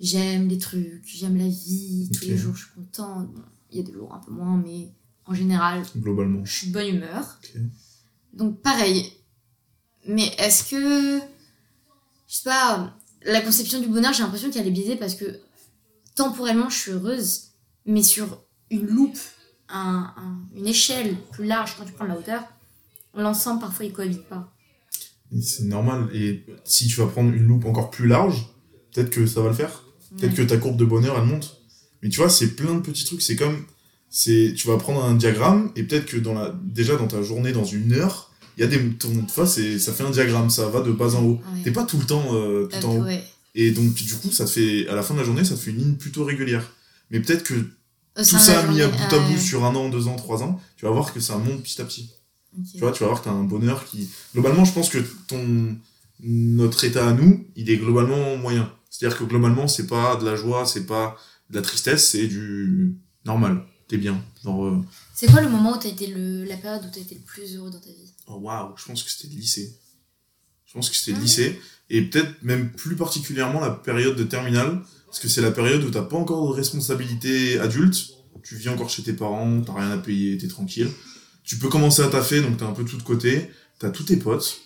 [0.00, 3.32] J'aime les trucs, j'aime la vie, tous les jours je suis contente.
[3.32, 4.92] Bon, Il y a des jours un peu moins, mais
[5.26, 6.44] en général, Globalement.
[6.44, 7.38] je suis de bonne humeur.
[8.34, 9.12] Donc pareil.
[10.08, 11.20] Mais est-ce que.
[12.26, 15.38] Je sais pas, la conception du bonheur, j'ai l'impression qu'elle est biaisée parce que
[16.16, 17.50] temporellement, je suis heureuse,
[17.86, 19.18] mais sur une loupe,
[19.72, 22.42] un- un- une échelle plus large, quand tu prends de la hauteur,
[23.16, 24.52] l'ensemble parfois il cohabite pas.
[25.36, 26.08] Et C'est normal.
[26.14, 28.46] Et si tu vas prendre une loupe encore plus large,
[28.92, 29.82] peut-être que ça va le faire.
[30.18, 31.58] Peut-être que ta courbe de bonheur, elle monte.
[32.02, 33.22] Mais tu vois, c'est plein de petits trucs.
[33.22, 33.64] C'est comme.
[34.10, 37.52] c'est Tu vas prendre un diagramme et peut-être que dans la, déjà dans ta journée,
[37.52, 38.78] dans une heure, il y a des.
[38.96, 41.40] Ton, tu vois, c'est- ça fait un diagramme, ça va de bas en haut.
[41.54, 41.62] Ouais.
[41.64, 43.04] T'es pas tout le temps euh, tout Euh, en haut.
[43.04, 43.24] ouais.
[43.54, 44.86] Et donc, du coup, ça te fait.
[44.88, 46.72] À la fin de la journée, ça te fait une ligne plutôt régulière.
[47.10, 47.54] Mais peut-être que
[48.14, 49.38] tout de la ça mis à bout à bout ouais.
[49.38, 51.84] sur un an, deux ans, trois ans, tu vas voir que ça monte petit à
[51.84, 52.12] petit.
[52.72, 54.10] Tu vois, tu vas voir que tu as un bonheur qui.
[54.34, 55.76] Globalement, je pense que ton
[56.20, 58.70] notre état à nous, il est globalement moyen.
[58.90, 61.16] C'est-à-dire que globalement, c'est pas de la joie, c'est pas
[61.50, 62.94] de la tristesse, c'est du
[63.24, 63.64] normal.
[63.88, 64.22] T'es bien.
[64.46, 64.76] Euh,
[65.14, 67.56] C'est quoi le moment où t'as été le, la période où t'as été le plus
[67.56, 68.12] heureux dans ta vie?
[68.26, 69.78] Oh waouh, je pense que c'était le lycée.
[70.66, 71.22] Je pense que c'était le Ah.
[71.22, 71.60] lycée.
[71.90, 74.82] Et peut-être même plus particulièrement la période de terminale,
[75.12, 78.14] parce que c'est la période où t'as pas encore de responsabilité adulte.
[78.42, 80.88] Tu vis encore chez tes parents, t'as rien à payer, t'es tranquille.
[81.44, 83.50] Tu peux commencer à taffer, donc t'as un peu tout de côté.
[83.78, 84.56] T'as tous tes potes.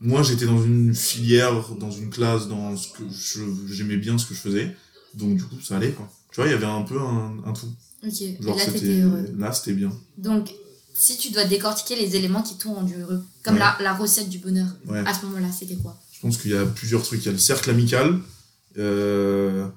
[0.00, 3.04] Moi, j'étais dans une filière, dans une classe, dans ce que
[3.70, 4.76] j'aimais bien ce que je faisais.
[5.14, 6.10] Donc, du coup, ça allait, quoi.
[6.32, 7.68] Tu vois, il y avait un peu un, un tout.
[8.04, 9.24] Ok, Genre, là c'était, t'étais heureux.
[9.38, 9.92] là, c'était bien.
[10.18, 10.50] Donc,
[10.94, 13.60] si tu dois décortiquer les éléments qui t'ont rendu heureux, comme Ouais.
[13.60, 14.98] la, la recette du bonheur, Ouais.
[15.06, 15.96] à ce moment-là, c'était quoi?
[16.12, 17.22] Je pense qu'il y a plusieurs trucs.
[17.22, 18.18] Il y a le cercle amical,
[18.78, 19.68] euh,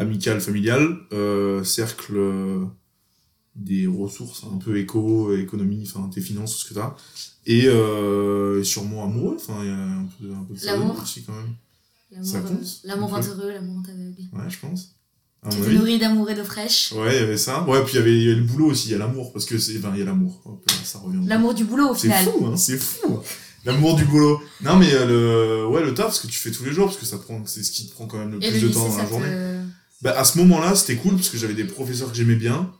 [0.00, 2.64] amical, familial, euh, cercle euh,
[3.56, 6.94] des ressources, un peu éco, économie, enfin tes finances, tout ce que t'as.
[7.46, 11.00] Et euh, sûrement amoureux, enfin il y a un peu, un peu de ça L'amour.
[11.02, 11.54] aussi quand même.
[12.12, 14.16] L'amour, Ça compte, L'amour heureux, l'amour aveugle.
[14.32, 14.94] Ouais, je pense.
[15.50, 15.78] Tu mon te avis.
[15.78, 16.92] nourris d'amour et d'eau fraîche.
[16.92, 17.62] Ouais, il y avait ça.
[17.66, 19.32] Ouais, puis il y avait, il y avait le boulot aussi, il y a l'amour,
[19.32, 20.42] parce que c'est, enfin, il y a l'amour.
[20.84, 21.20] Ça revient.
[21.26, 22.24] L'amour du boulot, au C'est final.
[22.24, 23.20] fou, hein, c'est fou.
[23.64, 24.40] L'amour du boulot.
[24.62, 27.06] Non, mais le, ouais, le taf, ce que tu fais tous les jours, parce que
[27.06, 28.88] ça prend, c'est ce qui te prend quand même le Et plus le de temps
[28.88, 29.26] dans la journée.
[29.26, 29.59] te...
[30.02, 32.72] Bah, à ce moment-là, c'était cool parce que j'avais des professeurs que j'aimais bien,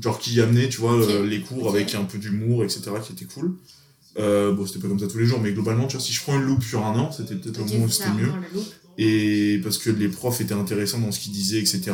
[0.00, 3.26] genre qui amenaient, tu vois, euh, les cours avec un peu d'humour, etc., qui était
[3.26, 3.56] cool.
[4.18, 6.20] Euh, bon, c'était pas comme ça tous les jours, mais globalement, tu vois, si je
[6.22, 8.32] prends une loupe sur un an, c'était peut-être le moment où c'était mieux.
[8.96, 11.92] Et parce que les profs étaient intéressants dans ce qu'ils disaient, etc.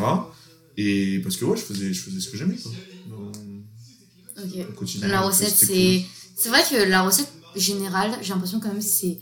[0.79, 2.73] Et parce que ouais, je faisais, je faisais ce que j'aimais, quoi.
[3.07, 4.51] Dans Ok.
[4.57, 5.09] le quotidien.
[5.09, 6.05] La recette, c'est.
[6.37, 9.19] C'est vrai que la recette générale, j'ai l'impression quand même c'est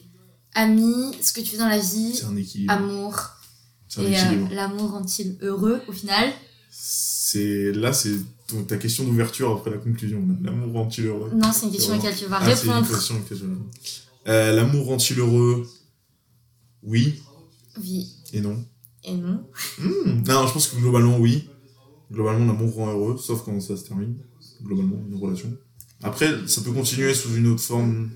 [0.54, 2.22] amis, ce que tu fais dans la vie,
[2.68, 3.18] amour.
[3.98, 6.32] Et euh, l'amour rend-il heureux au final
[6.70, 8.14] C'est là, c'est
[8.68, 10.22] ta question d'ouverture après la conclusion.
[10.42, 12.90] L'amour rend-il heureux Non, c'est une question à laquelle tu vas Ah, c'est une répondre.
[12.90, 13.66] question laquelle je répondre.
[14.28, 15.66] Euh, L'amour rend-il heureux
[16.82, 17.20] Oui
[17.82, 18.64] Oui et non.
[19.04, 19.44] et non.
[19.78, 21.48] Hmm, Non, je pense que globalement, oui.
[22.10, 24.14] Globalement, l'amour rend heureux, sauf quand ça se termine.
[24.62, 25.50] Globalement, une relation.
[26.02, 28.10] Après, ça peut continuer sous une autre forme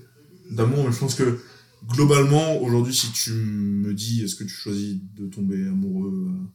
[0.51, 1.39] d'amour, mais je pense que
[1.87, 6.47] globalement, aujourd'hui, si tu me dis est-ce que tu choisis de tomber amoureux à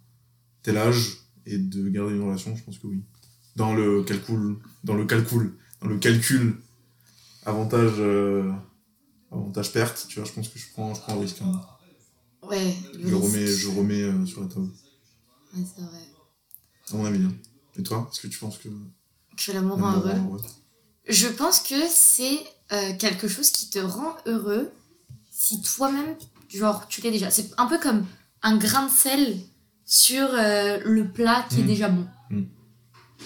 [0.62, 3.02] tel âge et de garder une relation, je pense que oui.
[3.56, 6.56] Dans le calcul, dans le calcul, dans le calcul
[7.44, 8.50] avantage, euh,
[9.30, 11.42] avantage perte, tu vois, je pense que je prends, je prends un risque.
[11.42, 11.60] hein.
[12.48, 13.24] Ouais, le Je risque.
[13.26, 14.68] remets, je remets euh, sur la table.
[15.54, 15.98] Ouais, c'est vrai.
[16.92, 17.24] À mon avis.
[17.24, 17.32] hein.
[17.78, 20.10] Et toi, est-ce que tu penses que Que l'amour rend heureux?
[20.16, 20.40] heureux
[21.08, 22.38] Je pense que c'est
[22.72, 24.70] euh, quelque chose qui te rend heureux
[25.44, 26.14] si toi-même,
[26.48, 27.28] genre, tu l'es déjà.
[27.30, 28.06] C'est un peu comme
[28.42, 29.38] un grain de sel
[29.84, 31.66] sur euh, le plat qui est Mm.
[31.66, 32.06] déjà bon.
[32.30, 32.42] Mm.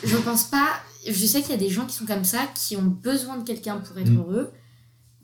[0.03, 0.69] Je pense pas.
[1.07, 3.45] Je sais qu'il y a des gens qui sont comme ça, qui ont besoin de
[3.45, 4.17] quelqu'un pour être Mm.
[4.19, 4.51] heureux.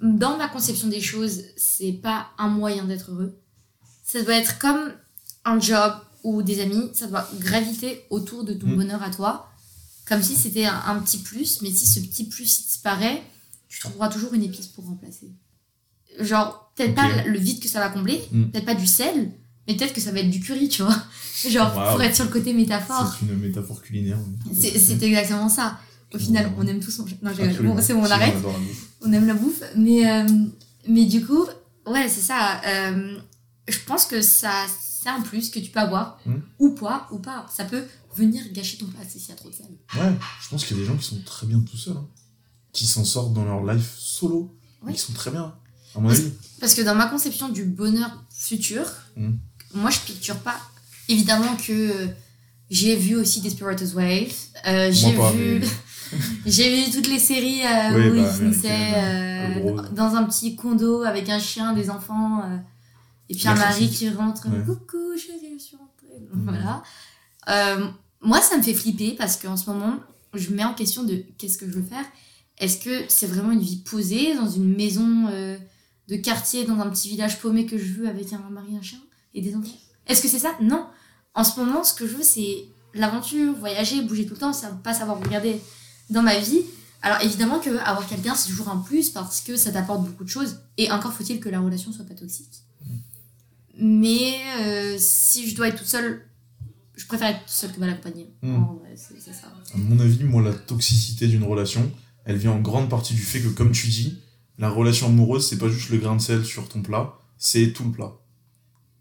[0.02, 3.40] Dans ma conception des choses, c'est pas un moyen d'être heureux.
[4.04, 4.92] Ça doit être comme
[5.46, 8.76] un job ou des amis, ça doit graviter autour de ton Mm.
[8.76, 9.48] bonheur à toi,
[10.06, 13.22] comme si c'était un, un petit plus, mais si ce petit plus il disparaît,
[13.68, 15.32] tu trouveras toujours une épice pour remplacer.
[16.20, 18.44] Genre, peut-être pas le vide que ça va combler, Mm.
[18.50, 19.30] peut-être pas du sel,
[19.66, 20.96] mais peut-être que ça va être du curry, tu vois.
[21.48, 21.92] Genre, Wow.
[21.92, 23.14] pour être sur le côté métaphore.
[23.18, 24.18] C'est une métaphore culinaire.
[24.50, 24.56] oui.
[24.78, 25.78] C'est exactement ça.
[26.14, 27.16] Au final, on aime tous manger.
[27.22, 27.74] Non.
[27.74, 28.34] Bon, c'est bon, on arrête.
[29.00, 29.62] On aime la bouffe.
[29.76, 30.26] Mais, euh,
[30.86, 31.46] mais du coup,
[31.86, 32.60] ouais, c'est ça.
[32.66, 33.16] euh,
[33.66, 34.66] je pense que ça,
[35.02, 36.18] c'est un plus que tu peux avoir.
[36.26, 36.34] Mm.
[36.58, 37.46] Ou pas, ou pas.
[37.50, 37.82] Ça peut
[38.14, 39.66] venir gâcher ton plat s'il y a trop de sel.
[39.94, 42.06] Ouais, je pense qu'il y a des gens qui sont très bien tout seuls, hein,
[42.74, 44.92] qui s'en sortent dans leur life solo, Ouais.
[44.92, 45.54] qui sont très bien,
[45.94, 46.32] à mon Parce- avis.
[46.60, 48.84] Parce que dans ma conception du bonheur futur,
[49.16, 49.32] Mm.
[49.74, 50.60] moi je picture pas.
[51.08, 52.06] Évidemment que euh,
[52.70, 54.34] j'ai vu aussi Desperate Housewives.
[54.66, 55.66] Euh, j'ai vu, mais-
[56.46, 60.54] j'ai vu toutes les séries euh, Oui, où bah, ils finissaient euh, dans un petit
[60.56, 62.42] condo avec un chien, des enfants,
[63.28, 64.46] et puis un mari qui rentre.
[64.48, 64.64] Ouais.
[64.64, 66.20] Coucou chérie, je suis rentrée.
[66.32, 66.48] Mm.
[66.48, 66.82] Voilà.
[68.24, 69.98] Moi ça me fait flipper parce qu'en ce moment
[70.34, 72.04] je me mets en question de qu'est-ce que je veux faire.
[72.58, 75.26] Est-ce que c'est vraiment une vie posée dans une maison
[76.12, 78.98] de quartier, dans un petit village paumé que je veux avec un mari, un chien
[79.34, 80.54] et des enfants Est-ce que c'est ça?
[80.60, 80.86] Non.
[81.34, 84.68] En ce moment, ce que je veux, c'est l'aventure, voyager, bouger tout le temps, ça
[84.84, 85.58] pas savoir regarder
[86.10, 86.60] dans ma vie.
[87.00, 90.28] Alors évidemment que avoir quelqu'un, c'est toujours un plus parce que ça t'apporte beaucoup de
[90.28, 90.60] choses.
[90.76, 92.62] Et encore faut-il que la relation soit pas toxique.
[93.78, 96.26] Mais euh, si je dois être toute seule,
[96.94, 98.30] je préfère être toute seule que mal accompagnée.
[98.42, 98.64] Mm.
[98.94, 99.46] C'est c'est ça.
[99.74, 101.90] À mon avis, moi, la toxicité d'une relation,
[102.26, 104.18] elle vient en grande partie du fait que, comme tu dis,
[104.58, 107.84] la relation amoureuse, c'est pas juste le grain de sel sur ton plat, c'est tout
[107.84, 108.12] le plat.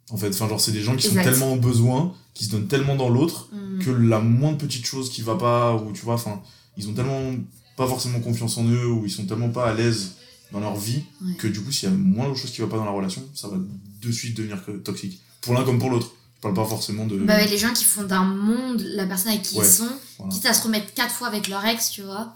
[0.09, 1.23] En fait, enfin, genre, c'est des gens qui Exact.
[1.23, 3.79] sont tellement au besoin, qui se donnent tellement dans l'autre, Mm.
[3.79, 6.41] que la moindre petite chose qui va pas, ou tu vois, enfin,
[6.77, 7.33] ils ont tellement
[7.77, 10.13] pas forcément confiance en eux, ou ils sont tellement pas à l'aise
[10.51, 11.33] dans leur vie, Ouais.
[11.35, 13.47] que du coup, s'il y a moindre chose qui va pas dans la relation, ça
[13.47, 15.21] va de suite devenir que- toxique.
[15.41, 16.11] Pour l'un comme pour l'autre.
[16.37, 17.17] Je parle pas forcément de.
[17.19, 19.87] Bah ouais, les gens qui font d'un monde la personne avec qui Ouais, ils sont,
[20.17, 20.33] voilà.
[20.33, 22.35] quitte à se remettre quatre fois avec leur ex, tu vois.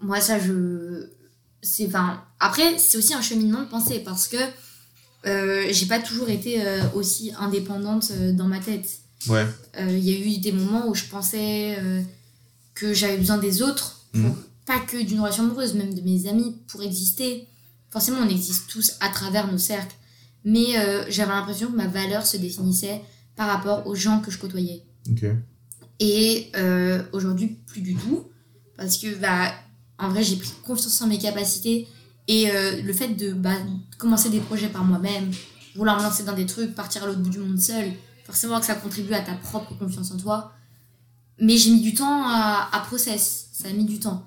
[0.00, 1.06] Moi, ça, je.
[1.62, 1.86] C'est.
[1.86, 2.22] Enfin.
[2.40, 4.36] Après, c'est aussi un cheminement de pensée parce que
[5.26, 8.88] euh, j'ai pas toujours été euh, aussi indépendante euh, dans ma tête.
[9.28, 9.46] Ouais.
[9.78, 11.78] Euh, Il y a eu des moments où je pensais
[12.74, 14.34] que j'avais besoin des autres, pour- Mhm.
[14.66, 17.46] pas que d'une relation amoureuse, même de mes amis, pour exister.
[17.90, 19.94] Forcément, on existe tous à travers nos cercles.
[20.44, 20.72] Mais
[21.08, 23.00] j'avais l'impression que ma valeur se définissait
[23.36, 24.82] par rapport aux gens que je côtoyais.
[26.00, 26.50] Et
[27.12, 28.24] aujourd'hui, plus du tout.
[28.76, 29.52] Parce que, bah,
[29.98, 31.88] en vrai, j'ai pris confiance en mes capacités.
[32.28, 33.54] Et euh, le fait de bah,
[33.98, 35.30] commencer des projets par moi-même,
[35.74, 37.92] vouloir me lancer dans des trucs, partir à l'autre bout du monde seul,
[38.24, 40.52] forcément que ça contribue à ta propre confiance en toi.
[41.40, 43.48] Mais j'ai mis du temps à, process.
[43.52, 44.26] Ça a mis du temps.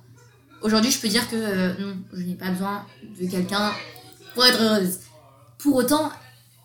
[0.62, 2.86] Aujourd'hui, je peux dire que euh, non, je n'ai pas besoin
[3.20, 3.72] de quelqu'un
[4.34, 5.00] pour être heureuse.
[5.60, 6.12] Pour autant,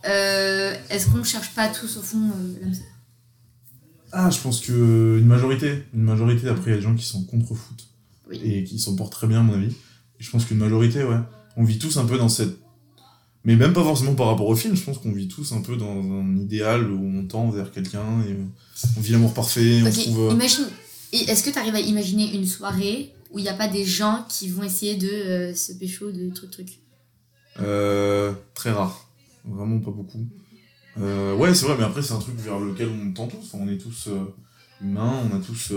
[0.07, 2.31] euh, est-ce qu'on ne cherche pas tous au fond
[2.61, 2.73] l'âme
[4.13, 6.49] Ah, je pense que une majorité, une majorité.
[6.49, 7.89] Après, il y a des gens qui s'en contrefoutent
[8.31, 8.41] Oui.
[8.43, 9.66] et qui s'en portent très bien, à mon avis.
[10.18, 11.18] Et je pense qu'une majorité, ouais.
[11.57, 12.57] On vit tous un peu dans cette.
[13.45, 15.76] Mais même pas forcément par rapport au film, je pense qu'on vit tous un peu
[15.76, 18.37] dans un idéal où on tend vers quelqu'un et
[18.97, 20.20] on vit l'amour parfait, on Ok, trouve.
[20.31, 20.66] euh, imagine.
[21.12, 24.24] Est-ce que tu arrives à imaginer une soirée où il n'y a pas des gens
[24.28, 26.68] qui vont essayer de euh, se pécho de truc truc
[27.61, 29.09] Euh, très rare.
[29.45, 30.24] Vraiment pas beaucoup.
[31.01, 33.39] Euh, ouais, c'est vrai, mais après, c'est un truc vers lequel on tend tous.
[33.39, 34.09] Enfin, on est tous
[34.83, 35.72] humains, on a tous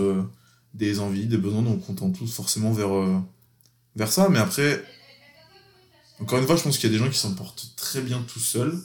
[0.74, 3.16] des envies, des besoins, donc on tend tous forcément vers, euh,
[3.96, 4.28] vers ça.
[4.28, 4.84] Mais après,
[6.20, 8.22] encore une fois, je pense qu'il y a des gens qui s'en portent très bien
[8.26, 8.76] tout seuls.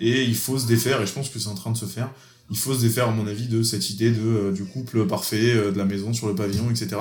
[0.00, 2.10] Et il faut se défaire, et je pense que c'est en train de se faire.
[2.50, 5.54] Il faut se défaire, à mon avis, de cette idée de, euh, du couple parfait,
[5.54, 6.96] euh, de la maison sur le pavillon, etc.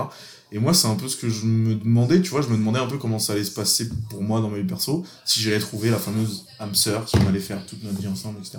[0.51, 2.79] Et moi, c'est un peu ce que je me demandais, tu vois, je me demandais
[2.79, 5.59] un peu comment ça allait se passer pour moi dans ma vie perso, si j'allais
[5.59, 8.57] trouver la fameuse âme sœur, si on allait faire toute notre vie ensemble, etc.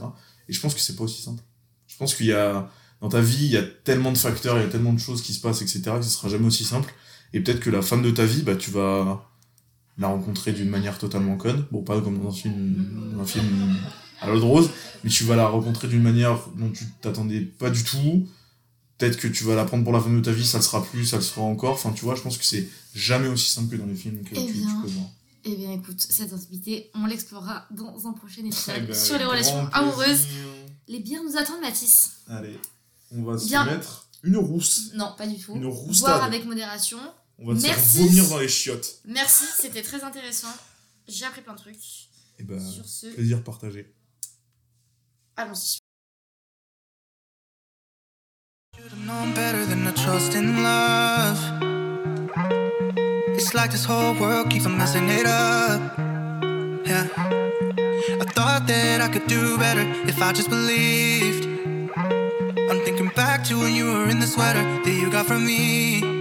[0.49, 1.43] Et je pense que c'est pas aussi simple.
[1.87, 4.62] Je pense qu'il y a, dans ta vie, il y a tellement de facteurs, il
[4.62, 6.92] y a tellement de choses qui se passent, etc., que ce sera jamais aussi simple.
[7.32, 9.26] Et peut-être que la femme de ta vie, bah, tu vas
[9.98, 11.64] la rencontrer d'une manière totalement conne.
[11.70, 13.76] Bon, pas comme dans un film, un film
[14.20, 14.70] à l'eau de rose,
[15.05, 18.26] mais tu vas la rencontrer d'une manière dont tu t'attendais pas du tout.
[18.98, 20.84] Peut-être que tu vas la prendre pour la femme de ta vie, ça le sera
[20.84, 21.72] plus, ça le sera encore.
[21.72, 24.34] Enfin, tu vois, je pense que c'est jamais aussi simple que dans les films que
[24.34, 24.80] Eh tu, tu bien.
[24.82, 25.07] peux voir.
[25.46, 29.24] Eh bien, écoute, cette intimité, on l'explorera dans un prochain épisode Eh ben, sur les
[29.24, 30.26] relations amoureuses.
[30.86, 32.11] Les bières nous attendent, Mathis.
[32.28, 32.59] Allez,
[33.12, 33.64] on va Bien.
[33.64, 34.90] se mettre une rousse.
[34.94, 35.54] Non, pas du tout.
[35.54, 36.08] Une roustade.
[36.11, 36.98] Boire avec modération.
[37.38, 37.98] On va te Merci.
[37.98, 39.00] faire vomir dans les chiottes.
[39.06, 40.52] Merci, c'était très intéressant.
[41.08, 42.08] J'ai appris plein de trucs.
[42.38, 43.94] Et bah, Sur ce, plaisir partagé.
[45.36, 45.78] allons-y.
[48.76, 51.38] Should've known better than to trust in love.
[53.34, 55.80] It's like this whole world keeps on messing it up.
[56.86, 57.06] Yeah.
[58.20, 61.46] I thought that I could do better if I just believed.
[63.41, 66.20] Back to when you were in the sweater that you got from me.